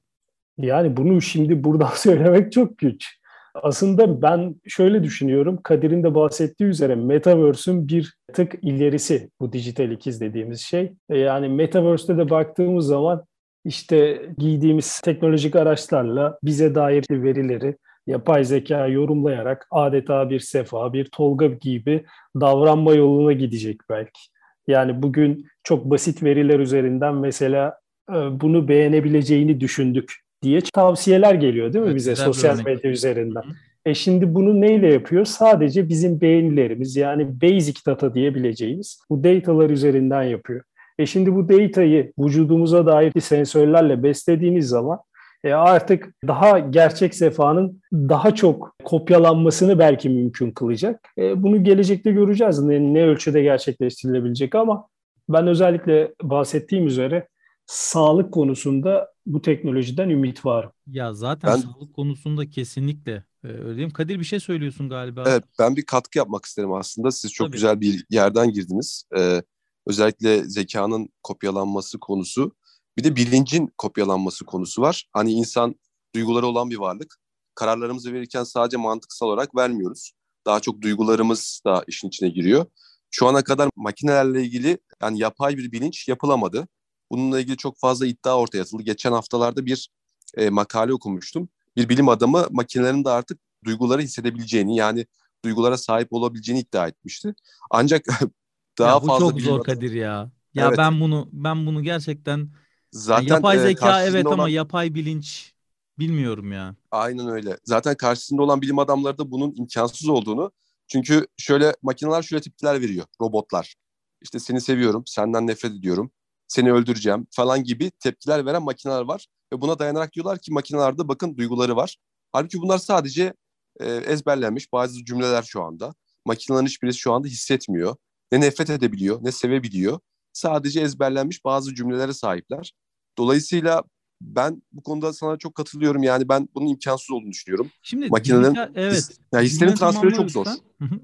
Yani 0.58 0.96
bunu 0.96 1.20
şimdi 1.20 1.64
buradan 1.64 1.90
söylemek 1.94 2.52
çok 2.52 2.78
güç. 2.78 3.18
Aslında 3.54 4.22
ben 4.22 4.54
şöyle 4.66 5.04
düşünüyorum. 5.04 5.58
Kadir'in 5.62 6.02
de 6.02 6.14
bahsettiği 6.14 6.70
üzere 6.70 6.94
Metaverse'ün 6.94 7.88
bir 7.88 8.14
tık 8.32 8.54
ilerisi 8.62 9.30
bu 9.40 9.52
dijital 9.52 9.90
ikiz 9.90 10.20
dediğimiz 10.20 10.60
şey. 10.60 10.92
E, 11.10 11.18
yani 11.18 11.48
Metaverse'de 11.48 12.18
de 12.18 12.30
baktığımız 12.30 12.86
zaman 12.86 13.24
işte 13.64 14.26
giydiğimiz 14.38 15.00
teknolojik 15.00 15.56
araçlarla 15.56 16.38
bize 16.42 16.74
dair 16.74 17.04
verileri 17.10 17.76
yapay 18.06 18.44
zeka 18.44 18.86
yorumlayarak 18.86 19.66
adeta 19.70 20.30
bir 20.30 20.40
sefa, 20.40 20.92
bir 20.92 21.04
tolga 21.04 21.46
gibi 21.46 22.04
davranma 22.40 22.94
yoluna 22.94 23.32
gidecek 23.32 23.80
belki. 23.90 24.20
Yani 24.66 25.02
bugün 25.02 25.46
çok 25.62 25.84
basit 25.84 26.22
veriler 26.22 26.58
üzerinden 26.58 27.14
mesela 27.14 27.78
e, 28.10 28.14
bunu 28.14 28.68
beğenebileceğini 28.68 29.60
düşündük 29.60 30.14
diye 30.42 30.60
tavsiyeler 30.60 31.34
geliyor 31.34 31.72
değil 31.72 31.82
mi 31.82 31.86
evet, 31.86 31.96
bize 31.96 32.16
sosyal 32.16 32.64
medya 32.64 32.90
üzerinden. 32.90 33.42
E 33.86 33.94
şimdi 33.94 34.34
bunu 34.34 34.60
neyle 34.60 34.92
yapıyor? 34.92 35.24
Sadece 35.24 35.88
bizim 35.88 36.20
beğenilerimiz 36.20 36.96
yani 36.96 37.42
basic 37.42 37.80
data 37.86 38.14
diyebileceğimiz 38.14 39.00
bu 39.10 39.24
datalar 39.24 39.70
üzerinden 39.70 40.22
yapıyor. 40.22 40.62
E 40.98 41.06
şimdi 41.06 41.34
bu 41.34 41.48
datayı 41.48 42.12
vücudumuza 42.18 42.86
dair 42.86 43.20
sensörlerle 43.20 44.02
beslediğiniz 44.02 44.68
zaman 44.68 44.98
e 45.44 45.52
artık 45.52 46.14
daha 46.26 46.58
gerçek 46.58 47.14
sefanın 47.14 47.82
daha 47.92 48.34
çok 48.34 48.74
kopyalanmasını 48.84 49.78
belki 49.78 50.08
mümkün 50.08 50.50
kılacak. 50.50 51.08
E 51.18 51.42
bunu 51.42 51.64
gelecekte 51.64 52.12
göreceğiz 52.12 52.58
ne, 52.58 52.94
ne 52.94 53.02
ölçüde 53.02 53.42
gerçekleştirilebilecek 53.42 54.54
ama 54.54 54.88
ben 55.28 55.46
özellikle 55.46 56.14
bahsettiğim 56.22 56.86
üzere 56.86 57.28
sağlık 57.66 58.32
konusunda 58.32 59.12
bu 59.26 59.42
teknolojiden 59.42 60.08
ümit 60.08 60.46
var. 60.46 60.68
Ya 60.86 61.14
zaten 61.14 61.50
ben, 61.50 61.56
sağlık 61.56 61.94
konusunda 61.94 62.50
kesinlikle 62.50 63.24
e, 63.44 63.48
öyle 63.48 63.68
diyeyim. 63.68 63.90
Kadir 63.90 64.18
bir 64.18 64.24
şey 64.24 64.40
söylüyorsun 64.40 64.88
galiba. 64.88 65.24
Evet 65.26 65.44
ben 65.58 65.76
bir 65.76 65.84
katkı 65.84 66.18
yapmak 66.18 66.44
isterim 66.44 66.72
aslında. 66.72 67.10
Siz 67.10 67.32
çok 67.32 67.46
Tabii. 67.46 67.52
güzel 67.52 67.80
bir 67.80 68.04
yerden 68.10 68.52
girdiniz. 68.52 69.04
Ee, 69.18 69.42
özellikle 69.86 70.44
zekanın 70.44 71.08
kopyalanması 71.22 71.98
konusu. 71.98 72.52
Bir 72.96 73.04
de 73.04 73.16
bilincin 73.16 73.72
kopyalanması 73.78 74.44
konusu 74.44 74.82
var. 74.82 75.08
Hani 75.12 75.32
insan 75.32 75.74
duyguları 76.14 76.46
olan 76.46 76.70
bir 76.70 76.76
varlık. 76.76 77.16
Kararlarımızı 77.54 78.12
verirken 78.12 78.44
sadece 78.44 78.76
mantıksal 78.76 79.26
olarak 79.26 79.56
vermiyoruz. 79.56 80.12
Daha 80.46 80.60
çok 80.60 80.82
duygularımız 80.82 81.62
da 81.66 81.84
işin 81.86 82.08
içine 82.08 82.28
giriyor. 82.28 82.66
Şu 83.10 83.26
ana 83.26 83.44
kadar 83.44 83.70
makinelerle 83.76 84.42
ilgili 84.42 84.78
yani 85.02 85.18
yapay 85.18 85.56
bir 85.56 85.72
bilinç 85.72 86.08
yapılamadı. 86.08 86.68
Bununla 87.10 87.40
ilgili 87.40 87.56
çok 87.56 87.78
fazla 87.78 88.06
iddia 88.06 88.38
ortaya 88.38 88.62
atıldı. 88.62 88.82
Geçen 88.82 89.12
haftalarda 89.12 89.66
bir 89.66 89.88
e, 90.36 90.50
makale 90.50 90.92
okumuştum. 90.92 91.48
Bir 91.76 91.88
bilim 91.88 92.08
adamı 92.08 92.46
makinelerin 92.50 93.04
de 93.04 93.10
artık 93.10 93.38
duyguları 93.64 94.02
hissedebileceğini 94.02 94.76
yani 94.76 95.06
duygulara 95.44 95.76
sahip 95.76 96.12
olabileceğini 96.12 96.60
iddia 96.60 96.88
etmişti. 96.88 97.34
Ancak 97.70 98.06
daha 98.78 98.90
ya 98.90 99.02
bu 99.02 99.06
fazla 99.06 99.30
çok 99.30 99.40
zor 99.40 99.64
Kadir 99.64 99.92
ya. 99.92 100.30
Ya 100.54 100.68
evet. 100.68 100.78
ben 100.78 101.00
bunu 101.00 101.28
ben 101.32 101.66
bunu 101.66 101.82
gerçekten 101.82 102.50
Zaten 102.92 103.22
yani 103.22 103.30
yapay 103.30 103.58
zeka 103.58 104.02
e, 104.02 104.06
evet 104.06 104.26
olan... 104.26 104.34
ama 104.34 104.48
yapay 104.48 104.94
bilinç 104.94 105.52
bilmiyorum 105.98 106.52
ya. 106.52 106.76
Aynen 106.90 107.28
öyle. 107.28 107.58
Zaten 107.64 107.96
karşısında 107.96 108.42
olan 108.42 108.62
bilim 108.62 108.78
adamları 108.78 109.18
da 109.18 109.30
bunun 109.30 109.54
imkansız 109.56 110.08
olduğunu 110.08 110.52
çünkü 110.88 111.26
şöyle 111.36 111.76
makineler 111.82 112.22
şöyle 112.22 112.42
tepkiler 112.42 112.80
veriyor 112.80 113.06
robotlar. 113.20 113.74
İşte 114.22 114.38
seni 114.38 114.60
seviyorum, 114.60 115.02
senden 115.06 115.46
nefret 115.46 115.72
ediyorum 115.72 116.10
seni 116.52 116.72
öldüreceğim 116.72 117.26
falan 117.30 117.64
gibi 117.64 117.90
tepkiler 117.90 118.46
veren 118.46 118.62
makineler 118.62 119.00
var. 119.00 119.26
Ve 119.52 119.60
buna 119.60 119.78
dayanarak 119.78 120.12
diyorlar 120.12 120.38
ki 120.38 120.52
makinelerde 120.52 121.08
bakın 121.08 121.36
duyguları 121.36 121.76
var. 121.76 121.96
Halbuki 122.32 122.58
bunlar 122.58 122.78
sadece 122.78 123.34
e, 123.80 123.86
ezberlenmiş 123.86 124.72
bazı 124.72 125.04
cümleler 125.04 125.42
şu 125.42 125.62
anda. 125.62 125.94
Makinelerin 126.26 126.66
hiçbirisi 126.66 126.98
şu 126.98 127.12
anda 127.12 127.28
hissetmiyor. 127.28 127.96
Ne 128.32 128.40
nefret 128.40 128.70
edebiliyor 128.70 129.24
ne 129.24 129.32
sevebiliyor. 129.32 130.00
Sadece 130.32 130.80
ezberlenmiş 130.80 131.44
bazı 131.44 131.74
cümlelere 131.74 132.12
sahipler. 132.12 132.72
Dolayısıyla 133.18 133.82
ben 134.20 134.62
bu 134.72 134.82
konuda 134.82 135.12
sana 135.12 135.36
çok 135.36 135.54
katılıyorum. 135.54 136.02
Yani 136.02 136.28
ben 136.28 136.48
bunun 136.54 136.66
imkansız 136.66 137.10
olduğunu 137.10 137.30
düşünüyorum. 137.30 137.70
Şimdi 137.82 138.08
makinelerin 138.08 138.44
dijital, 138.44 138.70
evet. 138.74 138.92
His, 138.92 139.18
yani 139.32 139.44
hislerin 139.44 139.74
transferi 139.74 140.14
çok 140.14 140.30
zor. 140.30 140.46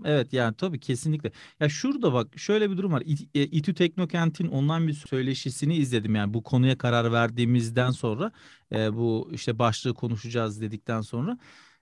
evet 0.04 0.32
yani 0.32 0.54
tabii 0.54 0.80
kesinlikle. 0.80 1.32
Ya 1.60 1.68
şurada 1.68 2.12
bak 2.12 2.38
şöyle 2.38 2.70
bir 2.70 2.76
durum 2.76 2.92
var. 2.92 3.02
İ, 3.06 3.28
e, 3.34 3.42
İTÜ 3.42 3.74
Teknokent'in 3.74 4.48
online 4.48 4.86
bir 4.86 4.92
söyleşisini 4.92 5.76
izledim. 5.76 6.14
Yani 6.14 6.34
bu 6.34 6.42
konuya 6.42 6.78
karar 6.78 7.12
verdiğimizden 7.12 7.90
sonra 7.90 8.32
e, 8.72 8.94
bu 8.94 9.30
işte 9.32 9.58
başlığı 9.58 9.94
konuşacağız 9.94 10.60
dedikten 10.60 11.00
sonra. 11.00 11.38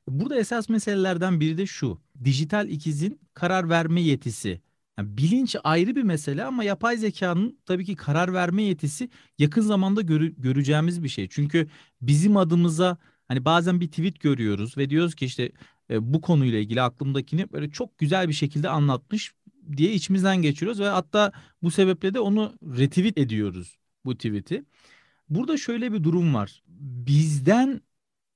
Burada 0.08 0.36
esas 0.36 0.68
meselelerden 0.68 1.40
biri 1.40 1.58
de 1.58 1.66
şu. 1.66 2.00
Dijital 2.24 2.68
ikizin 2.68 3.20
karar 3.34 3.68
verme 3.68 4.00
yetisi. 4.00 4.60
Yani 4.98 5.16
bilinç 5.18 5.56
ayrı 5.64 5.96
bir 5.96 6.02
mesele 6.02 6.44
ama 6.44 6.64
yapay 6.64 6.96
zekanın 6.96 7.58
tabii 7.66 7.84
ki 7.84 7.96
karar 7.96 8.32
verme 8.34 8.62
yetisi 8.62 9.10
yakın 9.38 9.60
zamanda 9.62 10.00
görü- 10.00 10.34
göreceğimiz 10.38 11.02
bir 11.02 11.08
şey. 11.08 11.28
Çünkü 11.28 11.68
bizim 12.02 12.36
adımıza 12.36 12.98
hani 13.28 13.44
bazen 13.44 13.80
bir 13.80 13.88
tweet 13.88 14.20
görüyoruz 14.20 14.76
ve 14.78 14.90
diyoruz 14.90 15.14
ki 15.14 15.24
işte 15.26 15.52
e, 15.90 16.12
bu 16.12 16.20
konuyla 16.20 16.58
ilgili 16.58 16.82
aklımdakini 16.82 17.52
böyle 17.52 17.70
çok 17.70 17.98
güzel 17.98 18.28
bir 18.28 18.32
şekilde 18.32 18.68
anlatmış 18.68 19.34
diye 19.76 19.92
içimizden 19.92 20.42
geçiriyoruz 20.42 20.80
ve 20.80 20.88
hatta 20.88 21.32
bu 21.62 21.70
sebeple 21.70 22.14
de 22.14 22.20
onu 22.20 22.54
retweet 22.62 23.18
ediyoruz 23.18 23.78
bu 24.04 24.14
tweet'i. 24.14 24.64
Burada 25.28 25.56
şöyle 25.56 25.92
bir 25.92 26.04
durum 26.04 26.34
var. 26.34 26.62
Bizden 27.06 27.80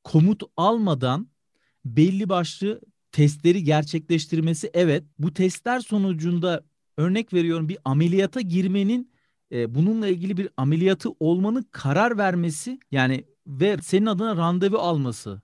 komut 0.05 0.43
almadan 0.57 1.29
belli 1.85 2.29
başlı 2.29 2.81
testleri 3.13 3.65
gerçekleştirmesi 3.65 4.71
evet 4.75 5.05
bu 5.19 5.33
testler 5.35 5.81
sonucunda 5.81 6.65
örnek 6.97 7.33
veriyorum 7.33 7.69
bir 7.69 7.79
ameliyata 7.85 8.41
girmenin 8.41 9.13
e, 9.53 9.75
bununla 9.75 10.09
ilgili 10.09 10.37
bir 10.37 10.49
ameliyatı 10.57 11.11
olmanın 11.21 11.67
karar 11.73 12.19
vermesi 12.19 12.79
yani 12.91 13.25
ve 13.47 13.77
senin 13.83 14.07
adına 14.07 14.37
randevu 14.37 14.79
alması. 14.79 15.43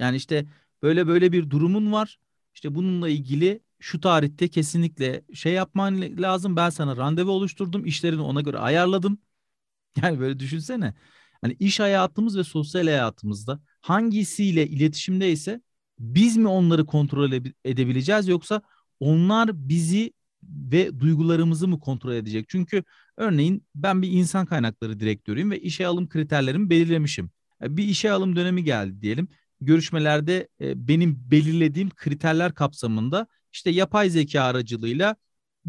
Yani 0.00 0.16
işte 0.16 0.46
böyle 0.82 1.06
böyle 1.06 1.32
bir 1.32 1.50
durumun 1.50 1.92
var. 1.92 2.18
İşte 2.54 2.74
bununla 2.74 3.08
ilgili 3.08 3.60
şu 3.80 4.00
tarihte 4.00 4.48
kesinlikle 4.48 5.24
şey 5.34 5.52
yapman 5.52 6.00
lazım. 6.22 6.56
Ben 6.56 6.70
sana 6.70 6.96
randevu 6.96 7.30
oluşturdum. 7.30 7.86
işlerini 7.86 8.22
ona 8.22 8.40
göre 8.40 8.58
ayarladım. 8.58 9.18
Yani 10.02 10.20
böyle 10.20 10.38
düşünsene. 10.38 10.94
Hani 11.40 11.56
iş 11.60 11.80
hayatımız 11.80 12.38
ve 12.38 12.44
sosyal 12.44 12.84
hayatımızda 12.84 13.60
hangisiyle 13.80 14.66
iletişimdeyse 14.68 15.60
biz 16.04 16.36
mi 16.36 16.48
onları 16.48 16.86
kontrol 16.86 17.32
edebileceğiz 17.64 18.28
yoksa 18.28 18.62
onlar 19.00 19.68
bizi 19.68 20.12
ve 20.42 21.00
duygularımızı 21.00 21.68
mı 21.68 21.80
kontrol 21.80 22.12
edecek? 22.12 22.48
Çünkü 22.48 22.84
örneğin 23.16 23.66
ben 23.74 24.02
bir 24.02 24.10
insan 24.10 24.46
kaynakları 24.46 25.00
direktörüyüm 25.00 25.50
ve 25.50 25.60
işe 25.60 25.86
alım 25.86 26.08
kriterlerimi 26.08 26.70
belirlemişim. 26.70 27.30
E, 27.62 27.76
bir 27.76 27.84
işe 27.84 28.10
alım 28.10 28.36
dönemi 28.36 28.64
geldi 28.64 29.00
diyelim. 29.02 29.28
Görüşmelerde 29.60 30.48
e, 30.60 30.88
benim 30.88 31.30
belirlediğim 31.30 31.90
kriterler 31.90 32.54
kapsamında 32.54 33.26
işte 33.52 33.70
yapay 33.70 34.10
zeka 34.10 34.42
aracılığıyla 34.42 35.16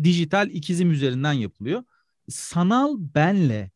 dijital 0.03 0.49
ikizim 0.49 0.91
üzerinden 0.91 1.33
yapılıyor. 1.33 1.83
Sanal 2.29 2.97
benle 2.99 3.71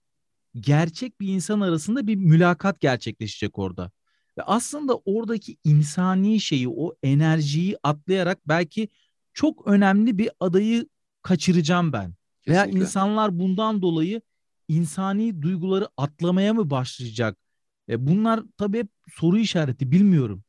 gerçek 0.56 1.20
bir 1.22 1.28
insan 1.28 1.62
arasında 1.62 2.08
bir 2.08 2.16
mülakat 2.16 2.82
gerçekleşecek 2.82 3.60
orada. 3.60 3.92
Ve 4.40 4.44
aslında 4.44 4.96
oradaki 5.06 5.58
insani 5.64 6.40
şeyi, 6.40 6.70
o 6.70 6.96
enerjiyi 7.04 7.78
atlayarak 7.84 8.48
belki 8.48 8.90
çok 9.34 9.68
önemli 9.68 10.18
bir 10.18 10.30
adayı 10.40 10.88
kaçıracağım 11.22 11.94
ben. 11.94 12.14
Kesinlikle. 12.42 12.52
Veya 12.52 12.82
insanlar 12.82 13.40
bundan 13.40 13.82
dolayı 13.82 14.22
insani 14.68 15.42
duyguları 15.42 15.88
atlamaya 15.98 16.54
mı 16.54 16.70
başlayacak? 16.70 17.38
E 17.90 18.08
bunlar 18.08 18.44
tabii 18.58 18.78
hep 18.80 18.88
soru 19.16 19.38
işareti 19.38 19.92
bilmiyorum. 19.92 20.44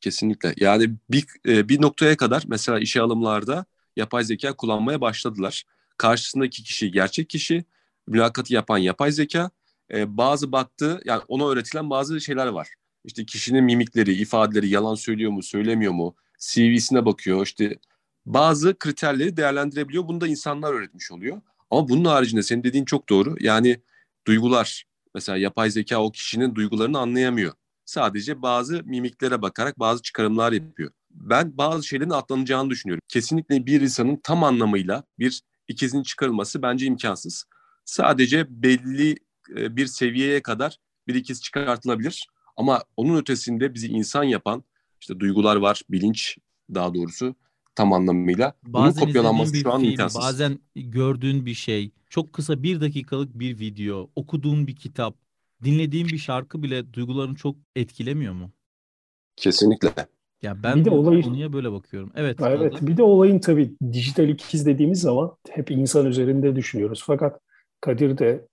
Kesinlikle. 0.00 0.54
Yani 0.56 0.90
bir, 1.10 1.26
e, 1.46 1.68
bir 1.68 1.82
noktaya 1.82 2.16
kadar 2.16 2.42
mesela 2.46 2.78
işe 2.78 3.00
alımlarda 3.00 3.64
yapay 3.96 4.24
zeka 4.24 4.56
kullanmaya 4.56 5.00
başladılar. 5.00 5.64
Karşısındaki 5.96 6.62
kişi 6.62 6.90
gerçek 6.90 7.30
kişi, 7.30 7.64
mülakatı 8.06 8.54
yapan 8.54 8.78
yapay 8.78 9.12
zeka, 9.12 9.50
e, 9.92 10.16
bazı 10.16 10.52
baktığı 10.52 11.00
yani 11.04 11.22
ona 11.28 11.48
öğretilen 11.48 11.90
bazı 11.90 12.20
şeyler 12.20 12.46
var. 12.46 12.68
İşte 13.04 13.26
kişinin 13.26 13.64
mimikleri, 13.64 14.12
ifadeleri 14.12 14.68
yalan 14.68 14.94
söylüyor 14.94 15.32
mu, 15.32 15.42
söylemiyor 15.42 15.92
mu? 15.92 16.14
CV'sine 16.38 17.04
bakıyor. 17.04 17.46
İşte 17.46 17.78
bazı 18.26 18.78
kriterleri 18.78 19.36
değerlendirebiliyor. 19.36 20.08
Bunu 20.08 20.20
da 20.20 20.26
insanlar 20.26 20.72
öğretmiş 20.72 21.12
oluyor. 21.12 21.40
Ama 21.70 21.88
bunun 21.88 22.04
haricinde 22.04 22.42
senin 22.42 22.64
dediğin 22.64 22.84
çok 22.84 23.08
doğru. 23.08 23.36
Yani 23.40 23.80
duygular, 24.26 24.84
Mesela 25.14 25.38
yapay 25.38 25.70
zeka 25.70 26.02
o 26.02 26.12
kişinin 26.12 26.54
duygularını 26.54 26.98
anlayamıyor. 26.98 27.52
Sadece 27.84 28.42
bazı 28.42 28.82
mimiklere 28.84 29.42
bakarak 29.42 29.78
bazı 29.78 30.02
çıkarımlar 30.02 30.52
yapıyor. 30.52 30.90
Ben 31.10 31.58
bazı 31.58 31.86
şeylerin 31.86 32.10
atlanacağını 32.10 32.70
düşünüyorum. 32.70 33.02
Kesinlikle 33.08 33.66
bir 33.66 33.80
insanın 33.80 34.20
tam 34.22 34.44
anlamıyla 34.44 35.04
bir 35.18 35.42
ikizin 35.68 36.02
çıkarılması 36.02 36.62
bence 36.62 36.86
imkansız. 36.86 37.44
Sadece 37.84 38.62
belli 38.62 39.16
e, 39.56 39.76
bir 39.76 39.86
seviyeye 39.86 40.42
kadar 40.42 40.78
bir 41.08 41.14
ikiz 41.14 41.42
çıkartılabilir. 41.42 42.26
Ama 42.56 42.82
onun 42.96 43.16
ötesinde 43.16 43.74
bizi 43.74 43.88
insan 43.88 44.24
yapan 44.24 44.64
işte 45.00 45.20
duygular 45.20 45.56
var, 45.56 45.82
bilinç 45.90 46.38
daha 46.74 46.94
doğrusu 46.94 47.34
tam 47.74 47.92
anlamıyla. 47.92 48.54
Bazen 48.62 49.00
Bunun 49.00 49.06
kopyalanması 49.06 49.52
bir 49.52 49.62
şu 49.62 49.72
an 49.72 49.80
film, 49.80 49.90
imkansız. 49.90 50.20
Bazen 50.20 50.58
gördüğün 50.74 51.46
bir 51.46 51.54
şey, 51.54 51.90
çok 52.08 52.32
kısa 52.32 52.62
bir 52.62 52.80
dakikalık 52.80 53.38
bir 53.38 53.58
video, 53.58 54.10
okuduğun 54.16 54.66
bir 54.66 54.76
kitap, 54.76 55.14
dinlediğin 55.64 56.08
bir 56.08 56.18
şarkı 56.18 56.62
bile 56.62 56.92
duygularını 56.92 57.34
çok 57.34 57.56
etkilemiyor 57.76 58.34
mu? 58.34 58.50
Kesinlikle. 59.36 59.90
Ya 60.42 60.62
ben 60.62 60.80
bir 60.80 60.84
de 60.84 60.90
olayı, 60.90 61.22
konuya 61.22 61.52
böyle 61.52 61.72
bakıyorum. 61.72 62.12
Evet. 62.14 62.38
Evet. 62.40 62.74
Bir 62.82 62.96
de 62.96 63.02
olayın 63.02 63.38
tabii 63.38 63.74
dijital 63.92 64.28
ikiz 64.28 64.66
dediğimiz 64.66 65.00
zaman 65.00 65.36
hep 65.50 65.70
insan 65.70 66.06
üzerinde 66.06 66.56
düşünüyoruz. 66.56 67.02
Fakat 67.06 67.40
Kadir 67.80 68.18
de 68.18 68.48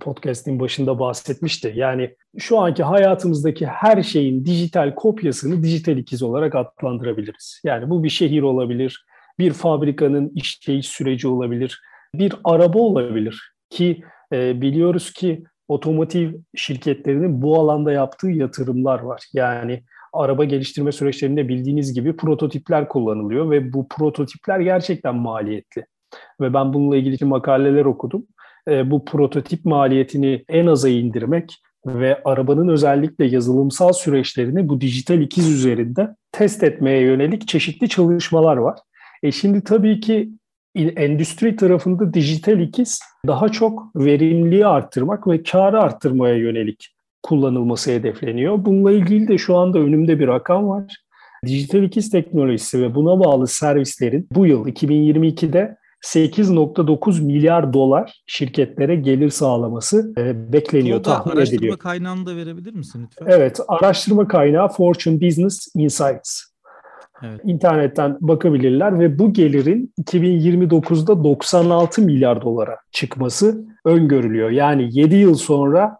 podcast'in 0.00 0.60
başında 0.60 0.98
bahsetmişti. 0.98 1.72
Yani 1.76 2.14
şu 2.38 2.58
anki 2.58 2.82
hayatımızdaki 2.82 3.66
her 3.66 4.02
şeyin 4.02 4.44
dijital 4.44 4.94
kopyasını 4.94 5.62
dijital 5.62 5.96
ikiz 5.96 6.22
olarak 6.22 6.54
adlandırabiliriz. 6.54 7.60
Yani 7.64 7.90
bu 7.90 8.04
bir 8.04 8.08
şehir 8.08 8.42
olabilir, 8.42 9.04
bir 9.38 9.52
fabrikanın 9.52 10.32
işleyiş 10.34 10.88
süreci 10.88 11.28
olabilir, 11.28 11.80
bir 12.14 12.34
araba 12.44 12.78
olabilir 12.78 13.52
ki 13.70 14.02
e, 14.32 14.60
biliyoruz 14.60 15.12
ki 15.12 15.44
otomotiv 15.68 16.34
şirketlerinin 16.54 17.42
bu 17.42 17.60
alanda 17.60 17.92
yaptığı 17.92 18.30
yatırımlar 18.30 19.00
var. 19.00 19.22
Yani 19.32 19.82
araba 20.12 20.44
geliştirme 20.44 20.92
süreçlerinde 20.92 21.48
bildiğiniz 21.48 21.94
gibi 21.94 22.16
prototipler 22.16 22.88
kullanılıyor 22.88 23.50
ve 23.50 23.72
bu 23.72 23.88
prototipler 23.88 24.60
gerçekten 24.60 25.14
maliyetli. 25.14 25.86
Ve 26.40 26.54
ben 26.54 26.72
bununla 26.72 26.96
ilgili 26.96 27.24
makaleler 27.24 27.84
okudum. 27.84 28.26
E, 28.70 28.90
bu 28.90 29.04
prototip 29.04 29.64
maliyetini 29.64 30.44
en 30.48 30.66
aza 30.66 30.88
indirmek 30.88 31.56
ve 31.86 32.22
arabanın 32.24 32.68
özellikle 32.68 33.26
yazılımsal 33.26 33.92
süreçlerini 33.92 34.68
bu 34.68 34.80
dijital 34.80 35.20
ikiz 35.20 35.48
üzerinde 35.48 36.16
test 36.32 36.62
etmeye 36.62 37.00
yönelik 37.00 37.48
çeşitli 37.48 37.88
çalışmalar 37.88 38.56
var. 38.56 38.78
E 39.22 39.32
şimdi 39.32 39.64
tabii 39.64 40.00
ki 40.00 40.30
endüstri 40.76 41.56
tarafında 41.56 42.14
dijital 42.14 42.60
ikiz 42.60 43.00
daha 43.26 43.48
çok 43.48 43.96
verimliliği 43.96 44.66
arttırmak 44.66 45.28
ve 45.28 45.42
karı 45.42 45.80
arttırmaya 45.80 46.34
yönelik 46.34 46.88
kullanılması 47.22 47.90
hedefleniyor. 47.90 48.64
Bununla 48.64 48.92
ilgili 48.92 49.28
de 49.28 49.38
şu 49.38 49.56
anda 49.56 49.78
önümde 49.78 50.18
bir 50.18 50.28
rakam 50.28 50.68
var. 50.68 50.96
Dijital 51.46 51.82
ikiz 51.82 52.10
teknolojisi 52.10 52.82
ve 52.82 52.94
buna 52.94 53.20
bağlı 53.20 53.46
servislerin 53.46 54.28
bu 54.32 54.46
yıl 54.46 54.66
2022'de 54.66 55.76
8.9 56.02 57.22
milyar 57.24 57.72
dolar 57.72 58.22
şirketlere 58.26 58.96
gelir 58.96 59.30
sağlaması 59.30 60.12
e, 60.18 60.52
bekleniyor, 60.52 60.96
Burada 60.96 61.14
tahmin 61.14 61.36
araştırma 61.36 61.56
ediliyor. 61.56 61.72
Araştırma 61.72 61.90
kaynağını 61.90 62.26
da 62.26 62.36
verebilir 62.36 62.74
misin 62.74 63.02
lütfen? 63.04 63.26
Evet, 63.28 63.60
araştırma 63.68 64.28
kaynağı 64.28 64.68
Fortune 64.68 65.20
Business 65.20 65.68
Insights. 65.74 66.42
Evet. 67.22 67.40
İnternetten 67.44 68.16
bakabilirler 68.20 68.98
ve 68.98 69.18
bu 69.18 69.32
gelirin 69.32 69.94
2029'da 70.02 71.24
96 71.24 72.02
milyar 72.02 72.42
dolara 72.42 72.76
çıkması 72.92 73.64
öngörülüyor. 73.84 74.50
Yani 74.50 74.88
7 74.92 75.16
yıl 75.16 75.34
sonra 75.34 75.98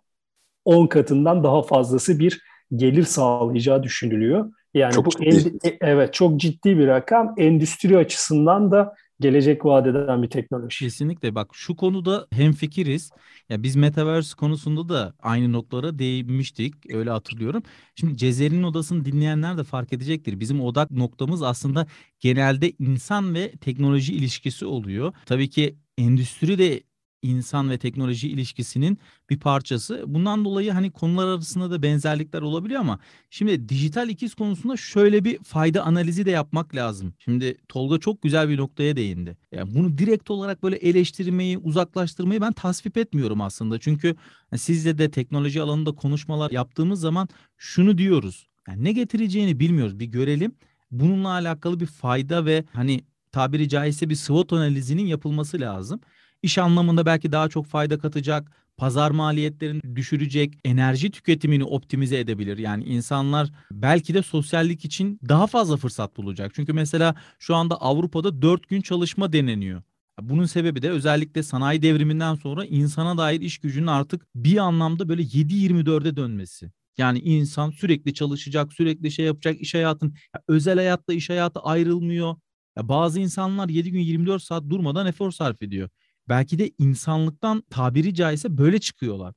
10 0.64 0.86
katından 0.86 1.44
daha 1.44 1.62
fazlası 1.62 2.18
bir 2.18 2.40
gelir 2.76 3.02
sağlayacağı 3.02 3.82
düşünülüyor. 3.82 4.50
Yani 4.74 4.94
çok 4.94 5.06
bu 5.06 5.10
ciddi. 5.10 5.58
En, 5.64 5.76
evet 5.80 6.14
çok 6.14 6.40
ciddi 6.40 6.78
bir 6.78 6.86
rakam. 6.86 7.34
Endüstri 7.38 7.98
açısından 7.98 8.70
da 8.70 8.94
gelecek 9.20 9.64
vadeden 9.64 10.22
bir 10.22 10.30
teknoloji. 10.30 10.78
Kesinlikle 10.78 11.34
bak 11.34 11.50
şu 11.52 11.76
konuda 11.76 12.26
hemfikiriz. 12.32 13.10
Ya 13.48 13.62
biz 13.62 13.76
metaverse 13.76 14.36
konusunda 14.36 14.88
da 14.88 15.14
aynı 15.22 15.52
noktalara 15.52 15.98
değinmiştik. 15.98 16.94
Öyle 16.94 17.10
hatırlıyorum. 17.10 17.62
Şimdi 17.94 18.16
Cezer'in 18.16 18.62
odasını 18.62 19.04
dinleyenler 19.04 19.58
de 19.58 19.64
fark 19.64 19.92
edecektir. 19.92 20.40
Bizim 20.40 20.60
odak 20.60 20.90
noktamız 20.90 21.42
aslında 21.42 21.86
genelde 22.20 22.70
insan 22.78 23.34
ve 23.34 23.52
teknoloji 23.52 24.14
ilişkisi 24.14 24.66
oluyor. 24.66 25.12
Tabii 25.26 25.50
ki 25.50 25.76
endüstri 25.98 26.58
de 26.58 26.82
insan 27.22 27.70
ve 27.70 27.78
teknoloji 27.78 28.28
ilişkisinin 28.28 28.98
bir 29.30 29.40
parçası. 29.40 30.04
Bundan 30.06 30.44
dolayı 30.44 30.72
hani 30.72 30.90
konular 30.90 31.26
arasında 31.26 31.70
da 31.70 31.82
benzerlikler 31.82 32.42
olabiliyor 32.42 32.80
ama 32.80 32.98
şimdi 33.30 33.68
dijital 33.68 34.08
ikiz 34.08 34.34
konusunda 34.34 34.76
şöyle 34.76 35.24
bir 35.24 35.38
fayda 35.38 35.82
analizi 35.82 36.26
de 36.26 36.30
yapmak 36.30 36.74
lazım. 36.74 37.14
Şimdi 37.18 37.56
Tolga 37.68 37.98
çok 37.98 38.22
güzel 38.22 38.48
bir 38.48 38.58
noktaya 38.58 38.96
değindi. 38.96 39.36
Yani 39.52 39.74
bunu 39.74 39.98
direkt 39.98 40.30
olarak 40.30 40.62
böyle 40.62 40.76
eleştirmeyi, 40.76 41.58
uzaklaştırmayı 41.58 42.40
ben 42.40 42.52
tasvip 42.52 42.96
etmiyorum 42.96 43.40
aslında. 43.40 43.78
Çünkü 43.78 44.16
sizle 44.56 44.98
de 44.98 45.10
teknoloji 45.10 45.62
alanında 45.62 45.92
konuşmalar 45.92 46.50
yaptığımız 46.50 47.00
zaman 47.00 47.28
şunu 47.56 47.98
diyoruz. 47.98 48.46
Yani 48.68 48.84
ne 48.84 48.92
getireceğini 48.92 49.60
bilmiyoruz. 49.60 49.98
Bir 49.98 50.06
görelim. 50.06 50.52
Bununla 50.90 51.28
alakalı 51.28 51.80
bir 51.80 51.86
fayda 51.86 52.44
ve 52.44 52.64
hani 52.72 53.00
tabiri 53.32 53.68
caizse 53.68 54.10
bir 54.10 54.14
SWOT 54.14 54.52
analizinin 54.52 55.06
yapılması 55.06 55.60
lazım 55.60 56.00
iş 56.42 56.58
anlamında 56.58 57.06
belki 57.06 57.32
daha 57.32 57.48
çok 57.48 57.66
fayda 57.66 57.98
katacak, 57.98 58.52
pazar 58.76 59.10
maliyetlerini 59.10 59.96
düşürecek, 59.96 60.54
enerji 60.64 61.10
tüketimini 61.10 61.64
optimize 61.64 62.18
edebilir. 62.18 62.58
Yani 62.58 62.84
insanlar 62.84 63.50
belki 63.70 64.14
de 64.14 64.22
sosyallik 64.22 64.84
için 64.84 65.18
daha 65.28 65.46
fazla 65.46 65.76
fırsat 65.76 66.16
bulacak. 66.16 66.52
Çünkü 66.54 66.72
mesela 66.72 67.14
şu 67.38 67.54
anda 67.54 67.80
Avrupa'da 67.80 68.42
4 68.42 68.68
gün 68.68 68.80
çalışma 68.80 69.32
deneniyor. 69.32 69.82
Bunun 70.20 70.44
sebebi 70.44 70.82
de 70.82 70.90
özellikle 70.90 71.42
sanayi 71.42 71.82
devriminden 71.82 72.34
sonra 72.34 72.64
insana 72.64 73.18
dair 73.18 73.40
iş 73.40 73.58
gücünün 73.58 73.86
artık 73.86 74.26
bir 74.34 74.56
anlamda 74.56 75.08
böyle 75.08 75.22
7-24'e 75.22 76.16
dönmesi. 76.16 76.70
Yani 76.98 77.18
insan 77.18 77.70
sürekli 77.70 78.14
çalışacak, 78.14 78.72
sürekli 78.72 79.10
şey 79.10 79.24
yapacak, 79.24 79.60
iş 79.60 79.74
hayatın 79.74 80.14
özel 80.48 80.76
hayatla 80.76 81.14
iş 81.14 81.30
hayatı 81.30 81.60
ayrılmıyor. 81.60 82.36
Bazı 82.76 83.20
insanlar 83.20 83.68
7 83.68 83.90
gün 83.92 84.00
24 84.00 84.42
saat 84.42 84.62
durmadan 84.70 85.06
efor 85.06 85.30
sarf 85.30 85.62
ediyor 85.62 85.88
belki 86.30 86.58
de 86.58 86.70
insanlıktan 86.78 87.62
tabiri 87.70 88.14
caizse 88.14 88.58
böyle 88.58 88.78
çıkıyorlar. 88.78 89.34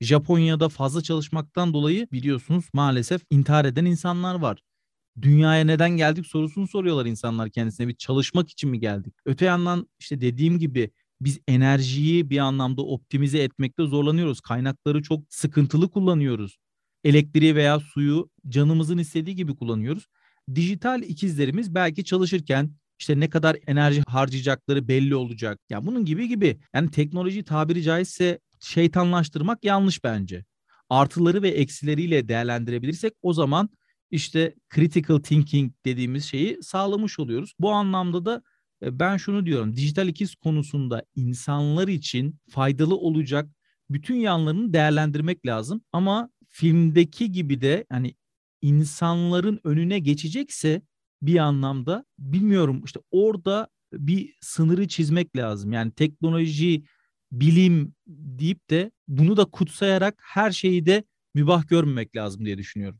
Japonya'da 0.00 0.68
fazla 0.68 1.02
çalışmaktan 1.02 1.74
dolayı 1.74 2.08
biliyorsunuz 2.12 2.64
maalesef 2.74 3.22
intihar 3.30 3.64
eden 3.64 3.84
insanlar 3.84 4.34
var. 4.34 4.62
Dünyaya 5.22 5.64
neden 5.64 5.90
geldik 5.90 6.26
sorusunu 6.26 6.68
soruyorlar 6.68 7.06
insanlar 7.06 7.50
kendisine. 7.50 7.88
Bir 7.88 7.94
çalışmak 7.94 8.50
için 8.50 8.70
mi 8.70 8.80
geldik? 8.80 9.14
Öte 9.26 9.44
yandan 9.44 9.88
işte 9.98 10.20
dediğim 10.20 10.58
gibi 10.58 10.90
biz 11.20 11.40
enerjiyi 11.48 12.30
bir 12.30 12.38
anlamda 12.38 12.82
optimize 12.82 13.38
etmekte 13.38 13.86
zorlanıyoruz. 13.86 14.40
Kaynakları 14.40 15.02
çok 15.02 15.24
sıkıntılı 15.28 15.90
kullanıyoruz. 15.90 16.58
Elektriği 17.04 17.56
veya 17.56 17.80
suyu 17.80 18.30
canımızın 18.48 18.98
istediği 18.98 19.36
gibi 19.36 19.56
kullanıyoruz. 19.56 20.06
Dijital 20.54 21.02
ikizlerimiz 21.02 21.74
belki 21.74 22.04
çalışırken 22.04 22.70
işte 22.98 23.20
ne 23.20 23.30
kadar 23.30 23.56
enerji 23.66 24.02
harcayacakları 24.08 24.88
belli 24.88 25.14
olacak. 25.14 25.60
Ya 25.70 25.74
yani 25.76 25.86
bunun 25.86 26.04
gibi 26.04 26.28
gibi. 26.28 26.58
Yani 26.74 26.90
teknoloji 26.90 27.44
tabiri 27.44 27.82
caizse 27.82 28.38
şeytanlaştırmak 28.60 29.64
yanlış 29.64 30.04
bence. 30.04 30.44
Artıları 30.90 31.42
ve 31.42 31.48
eksileriyle 31.48 32.28
değerlendirebilirsek 32.28 33.12
o 33.22 33.32
zaman 33.32 33.68
işte 34.10 34.54
critical 34.74 35.18
thinking 35.18 35.72
dediğimiz 35.84 36.24
şeyi 36.24 36.62
sağlamış 36.62 37.18
oluyoruz. 37.18 37.54
Bu 37.58 37.70
anlamda 37.70 38.24
da 38.24 38.42
e, 38.82 38.98
ben 38.98 39.16
şunu 39.16 39.46
diyorum. 39.46 39.76
Dijital 39.76 40.08
ikiz 40.08 40.34
konusunda 40.34 41.04
insanlar 41.14 41.88
için 41.88 42.38
faydalı 42.50 42.96
olacak 42.96 43.48
bütün 43.90 44.14
yanlarını 44.14 44.72
değerlendirmek 44.72 45.46
lazım. 45.46 45.80
Ama 45.92 46.30
filmdeki 46.48 47.32
gibi 47.32 47.60
de 47.60 47.86
hani 47.90 48.14
insanların 48.62 49.60
önüne 49.64 49.98
geçecekse 49.98 50.82
bir 51.22 51.38
anlamda 51.38 52.04
bilmiyorum 52.18 52.82
işte 52.84 53.00
orada 53.10 53.68
bir 53.92 54.34
sınırı 54.40 54.88
çizmek 54.88 55.36
lazım. 55.36 55.72
Yani 55.72 55.92
teknoloji, 55.92 56.84
bilim 57.32 57.94
deyip 58.06 58.70
de 58.70 58.90
bunu 59.08 59.36
da 59.36 59.44
kutsayarak 59.44 60.14
her 60.22 60.50
şeyi 60.50 60.86
de 60.86 61.04
mübah 61.34 61.68
görmemek 61.68 62.16
lazım 62.16 62.44
diye 62.44 62.58
düşünüyorum. 62.58 62.98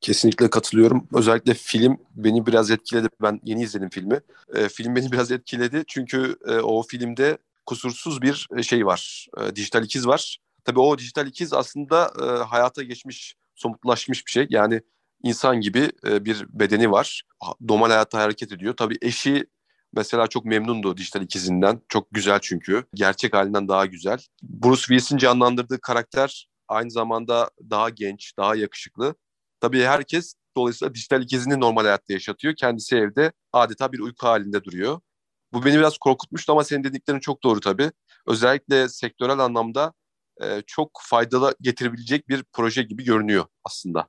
Kesinlikle 0.00 0.50
katılıyorum. 0.50 1.08
Özellikle 1.14 1.54
film 1.54 1.98
beni 2.14 2.46
biraz 2.46 2.70
etkiledi. 2.70 3.08
Ben 3.22 3.40
yeni 3.44 3.62
izledim 3.62 3.88
filmi. 3.88 4.20
E, 4.54 4.68
film 4.68 4.96
beni 4.96 5.12
biraz 5.12 5.32
etkiledi 5.32 5.84
çünkü 5.86 6.36
e, 6.46 6.52
o 6.52 6.82
filmde 6.82 7.38
kusursuz 7.66 8.22
bir 8.22 8.48
e, 8.56 8.62
şey 8.62 8.86
var. 8.86 9.26
E, 9.40 9.56
dijital 9.56 9.84
ikiz 9.84 10.06
var. 10.06 10.38
Tabii 10.64 10.80
o 10.80 10.98
dijital 10.98 11.26
ikiz 11.26 11.52
aslında 11.52 12.12
e, 12.22 12.24
hayata 12.24 12.82
geçmiş, 12.82 13.34
somutlaşmış 13.54 14.26
bir 14.26 14.30
şey. 14.30 14.46
Yani 14.50 14.82
insan 15.22 15.60
gibi 15.60 15.90
e, 16.06 16.24
bir 16.24 16.46
bedeni 16.48 16.90
var. 16.90 17.22
Normal 17.60 17.90
hayatta 17.90 18.18
hareket 18.18 18.52
ediyor. 18.52 18.76
Tabii 18.76 18.98
eşi 19.02 19.46
mesela 19.92 20.26
çok 20.26 20.44
memnundu 20.44 20.96
dijital 20.96 21.22
ikizinden. 21.22 21.80
Çok 21.88 22.08
güzel 22.10 22.38
çünkü. 22.42 22.84
Gerçek 22.94 23.34
halinden 23.34 23.68
daha 23.68 23.86
güzel. 23.86 24.18
Bruce 24.42 24.80
Willis'in 24.80 25.16
canlandırdığı 25.16 25.80
karakter 25.80 26.48
Aynı 26.68 26.90
zamanda 26.90 27.50
daha 27.70 27.88
genç, 27.90 28.36
daha 28.36 28.54
yakışıklı. 28.56 29.14
Tabii 29.60 29.82
herkes 29.82 30.34
dolayısıyla 30.56 30.94
dijital 30.94 31.22
ikizini 31.22 31.60
normal 31.60 31.82
hayatta 31.82 32.12
yaşatıyor. 32.12 32.54
Kendisi 32.56 32.96
evde 32.96 33.32
adeta 33.52 33.92
bir 33.92 33.98
uyku 33.98 34.26
halinde 34.26 34.64
duruyor. 34.64 35.00
Bu 35.52 35.64
beni 35.64 35.78
biraz 35.78 35.98
korkutmuştu 35.98 36.52
ama 36.52 36.64
senin 36.64 36.84
dediklerin 36.84 37.20
çok 37.20 37.42
doğru 37.42 37.60
tabii. 37.60 37.90
Özellikle 38.26 38.88
sektörel 38.88 39.38
anlamda 39.38 39.92
e, 40.42 40.62
çok 40.66 40.90
faydalı 41.02 41.54
getirebilecek 41.60 42.28
bir 42.28 42.44
proje 42.52 42.82
gibi 42.82 43.04
görünüyor 43.04 43.44
aslında. 43.64 44.08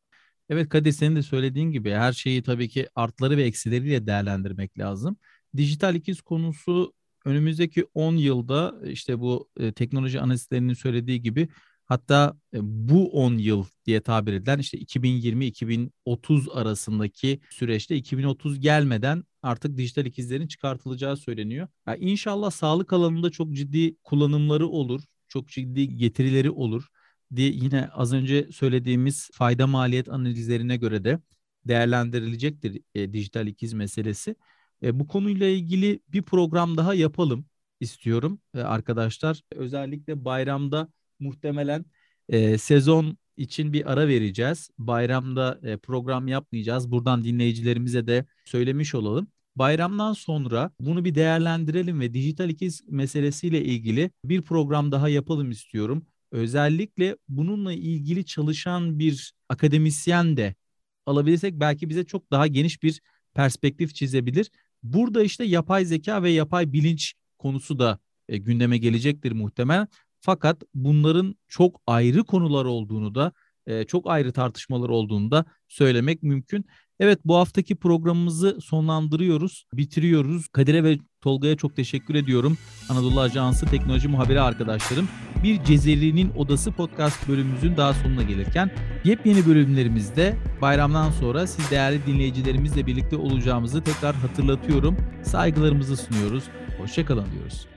Evet 0.49 0.69
Kadir 0.69 0.91
senin 0.91 1.15
de 1.15 1.21
söylediğin 1.21 1.71
gibi 1.71 1.91
her 1.91 2.13
şeyi 2.13 2.43
tabii 2.43 2.69
ki 2.69 2.87
artları 2.95 3.37
ve 3.37 3.43
eksileriyle 3.43 4.07
değerlendirmek 4.07 4.79
lazım. 4.79 5.17
Dijital 5.57 5.95
ikiz 5.95 6.21
konusu 6.21 6.93
önümüzdeki 7.25 7.85
10 7.93 8.15
yılda 8.15 8.75
işte 8.85 9.19
bu 9.19 9.49
e, 9.59 9.71
teknoloji 9.71 10.19
analistlerinin 10.19 10.73
söylediği 10.73 11.21
gibi 11.21 11.49
hatta 11.85 12.37
e, 12.53 12.57
bu 12.61 13.11
10 13.11 13.33
yıl 13.37 13.65
diye 13.85 14.01
tabir 14.01 14.33
edilen 14.33 14.59
işte 14.59 14.77
2020-2030 14.77 16.51
arasındaki 16.53 17.39
süreçte 17.49 17.95
2030 17.95 18.59
gelmeden 18.59 19.23
artık 19.41 19.77
dijital 19.77 20.05
ikizlerin 20.05 20.47
çıkartılacağı 20.47 21.17
söyleniyor. 21.17 21.67
Yani 21.87 21.99
inşallah 21.99 22.51
sağlık 22.51 22.93
alanında 22.93 23.29
çok 23.29 23.53
ciddi 23.53 23.95
kullanımları 24.03 24.67
olur, 24.67 25.01
çok 25.27 25.47
ciddi 25.49 25.95
getirileri 25.95 26.49
olur 26.49 26.89
diye 27.35 27.49
yine 27.49 27.87
az 27.87 28.13
önce 28.13 28.51
söylediğimiz 28.51 29.29
fayda 29.33 29.67
maliyet 29.67 30.09
analizlerine 30.09 30.77
göre 30.77 31.03
de 31.03 31.19
değerlendirilecektir 31.65 32.81
e, 32.95 33.13
dijital 33.13 33.47
ikiz 33.47 33.73
meselesi. 33.73 34.35
E, 34.83 34.99
bu 34.99 35.07
konuyla 35.07 35.47
ilgili 35.47 35.99
bir 36.07 36.21
program 36.21 36.77
daha 36.77 36.93
yapalım 36.93 37.45
istiyorum 37.79 38.39
e, 38.55 38.59
arkadaşlar. 38.59 39.41
Özellikle 39.55 40.25
bayramda 40.25 40.87
muhtemelen 41.19 41.85
e, 42.29 42.57
sezon 42.57 43.17
için 43.37 43.73
bir 43.73 43.91
ara 43.91 44.07
vereceğiz. 44.07 44.69
Bayramda 44.77 45.59
e, 45.63 45.77
program 45.77 46.27
yapmayacağız. 46.27 46.91
Buradan 46.91 47.23
dinleyicilerimize 47.23 48.07
de 48.07 48.25
söylemiş 48.45 48.95
olalım. 48.95 49.27
Bayramdan 49.55 50.13
sonra 50.13 50.71
bunu 50.79 51.05
bir 51.05 51.15
değerlendirelim 51.15 51.99
ve 51.99 52.13
dijital 52.13 52.49
ikiz 52.49 52.83
meselesiyle 52.89 53.63
ilgili 53.63 54.11
bir 54.25 54.41
program 54.41 54.91
daha 54.91 55.09
yapalım 55.09 55.51
istiyorum. 55.51 56.05
Özellikle 56.31 57.15
bununla 57.27 57.73
ilgili 57.73 58.25
çalışan 58.25 58.99
bir 58.99 59.33
akademisyen 59.49 60.37
de 60.37 60.55
alabilirsek 61.05 61.53
belki 61.59 61.89
bize 61.89 62.05
çok 62.05 62.31
daha 62.31 62.47
geniş 62.47 62.83
bir 62.83 63.01
perspektif 63.33 63.95
çizebilir. 63.95 64.51
Burada 64.83 65.23
işte 65.23 65.43
yapay 65.43 65.85
zeka 65.85 66.23
ve 66.23 66.29
yapay 66.29 66.73
bilinç 66.73 67.13
konusu 67.37 67.79
da 67.79 67.99
e, 68.29 68.37
gündeme 68.37 68.77
gelecektir 68.77 69.31
muhtemelen. 69.31 69.87
Fakat 70.21 70.63
bunların 70.73 71.35
çok 71.47 71.81
ayrı 71.87 72.23
konular 72.23 72.65
olduğunu 72.65 73.15
da 73.15 73.31
e, 73.67 73.83
çok 73.83 74.09
ayrı 74.09 74.33
tartışmalar 74.33 74.89
olduğunu 74.89 75.31
da 75.31 75.45
söylemek 75.67 76.23
mümkün. 76.23 76.65
Evet 76.99 77.19
bu 77.25 77.35
haftaki 77.35 77.75
programımızı 77.75 78.57
sonlandırıyoruz, 78.61 79.65
bitiriyoruz. 79.73 80.47
Kadir'e 80.47 80.83
ve 80.83 80.97
Tolga'ya 81.21 81.57
çok 81.57 81.75
teşekkür 81.75 82.15
ediyorum. 82.15 82.57
Anadolu 82.89 83.21
Ajansı 83.21 83.65
teknoloji 83.65 84.07
muhabiri 84.07 84.41
arkadaşlarım. 84.41 85.07
Bir 85.43 85.63
Cezeri'nin 85.63 86.31
Odası 86.35 86.71
podcast 86.71 87.27
bölümümüzün 87.27 87.77
daha 87.77 87.93
sonuna 87.93 88.23
gelirken 88.23 88.71
yepyeni 89.03 89.45
bölümlerimizde 89.45 90.35
bayramdan 90.61 91.11
sonra 91.11 91.47
siz 91.47 91.71
değerli 91.71 92.05
dinleyicilerimizle 92.05 92.87
birlikte 92.87 93.17
olacağımızı 93.17 93.83
tekrar 93.83 94.15
hatırlatıyorum. 94.15 94.97
Saygılarımızı 95.23 95.97
sunuyoruz. 95.97 96.43
Hoşçakalın 96.77 97.25
diyoruz. 97.31 97.67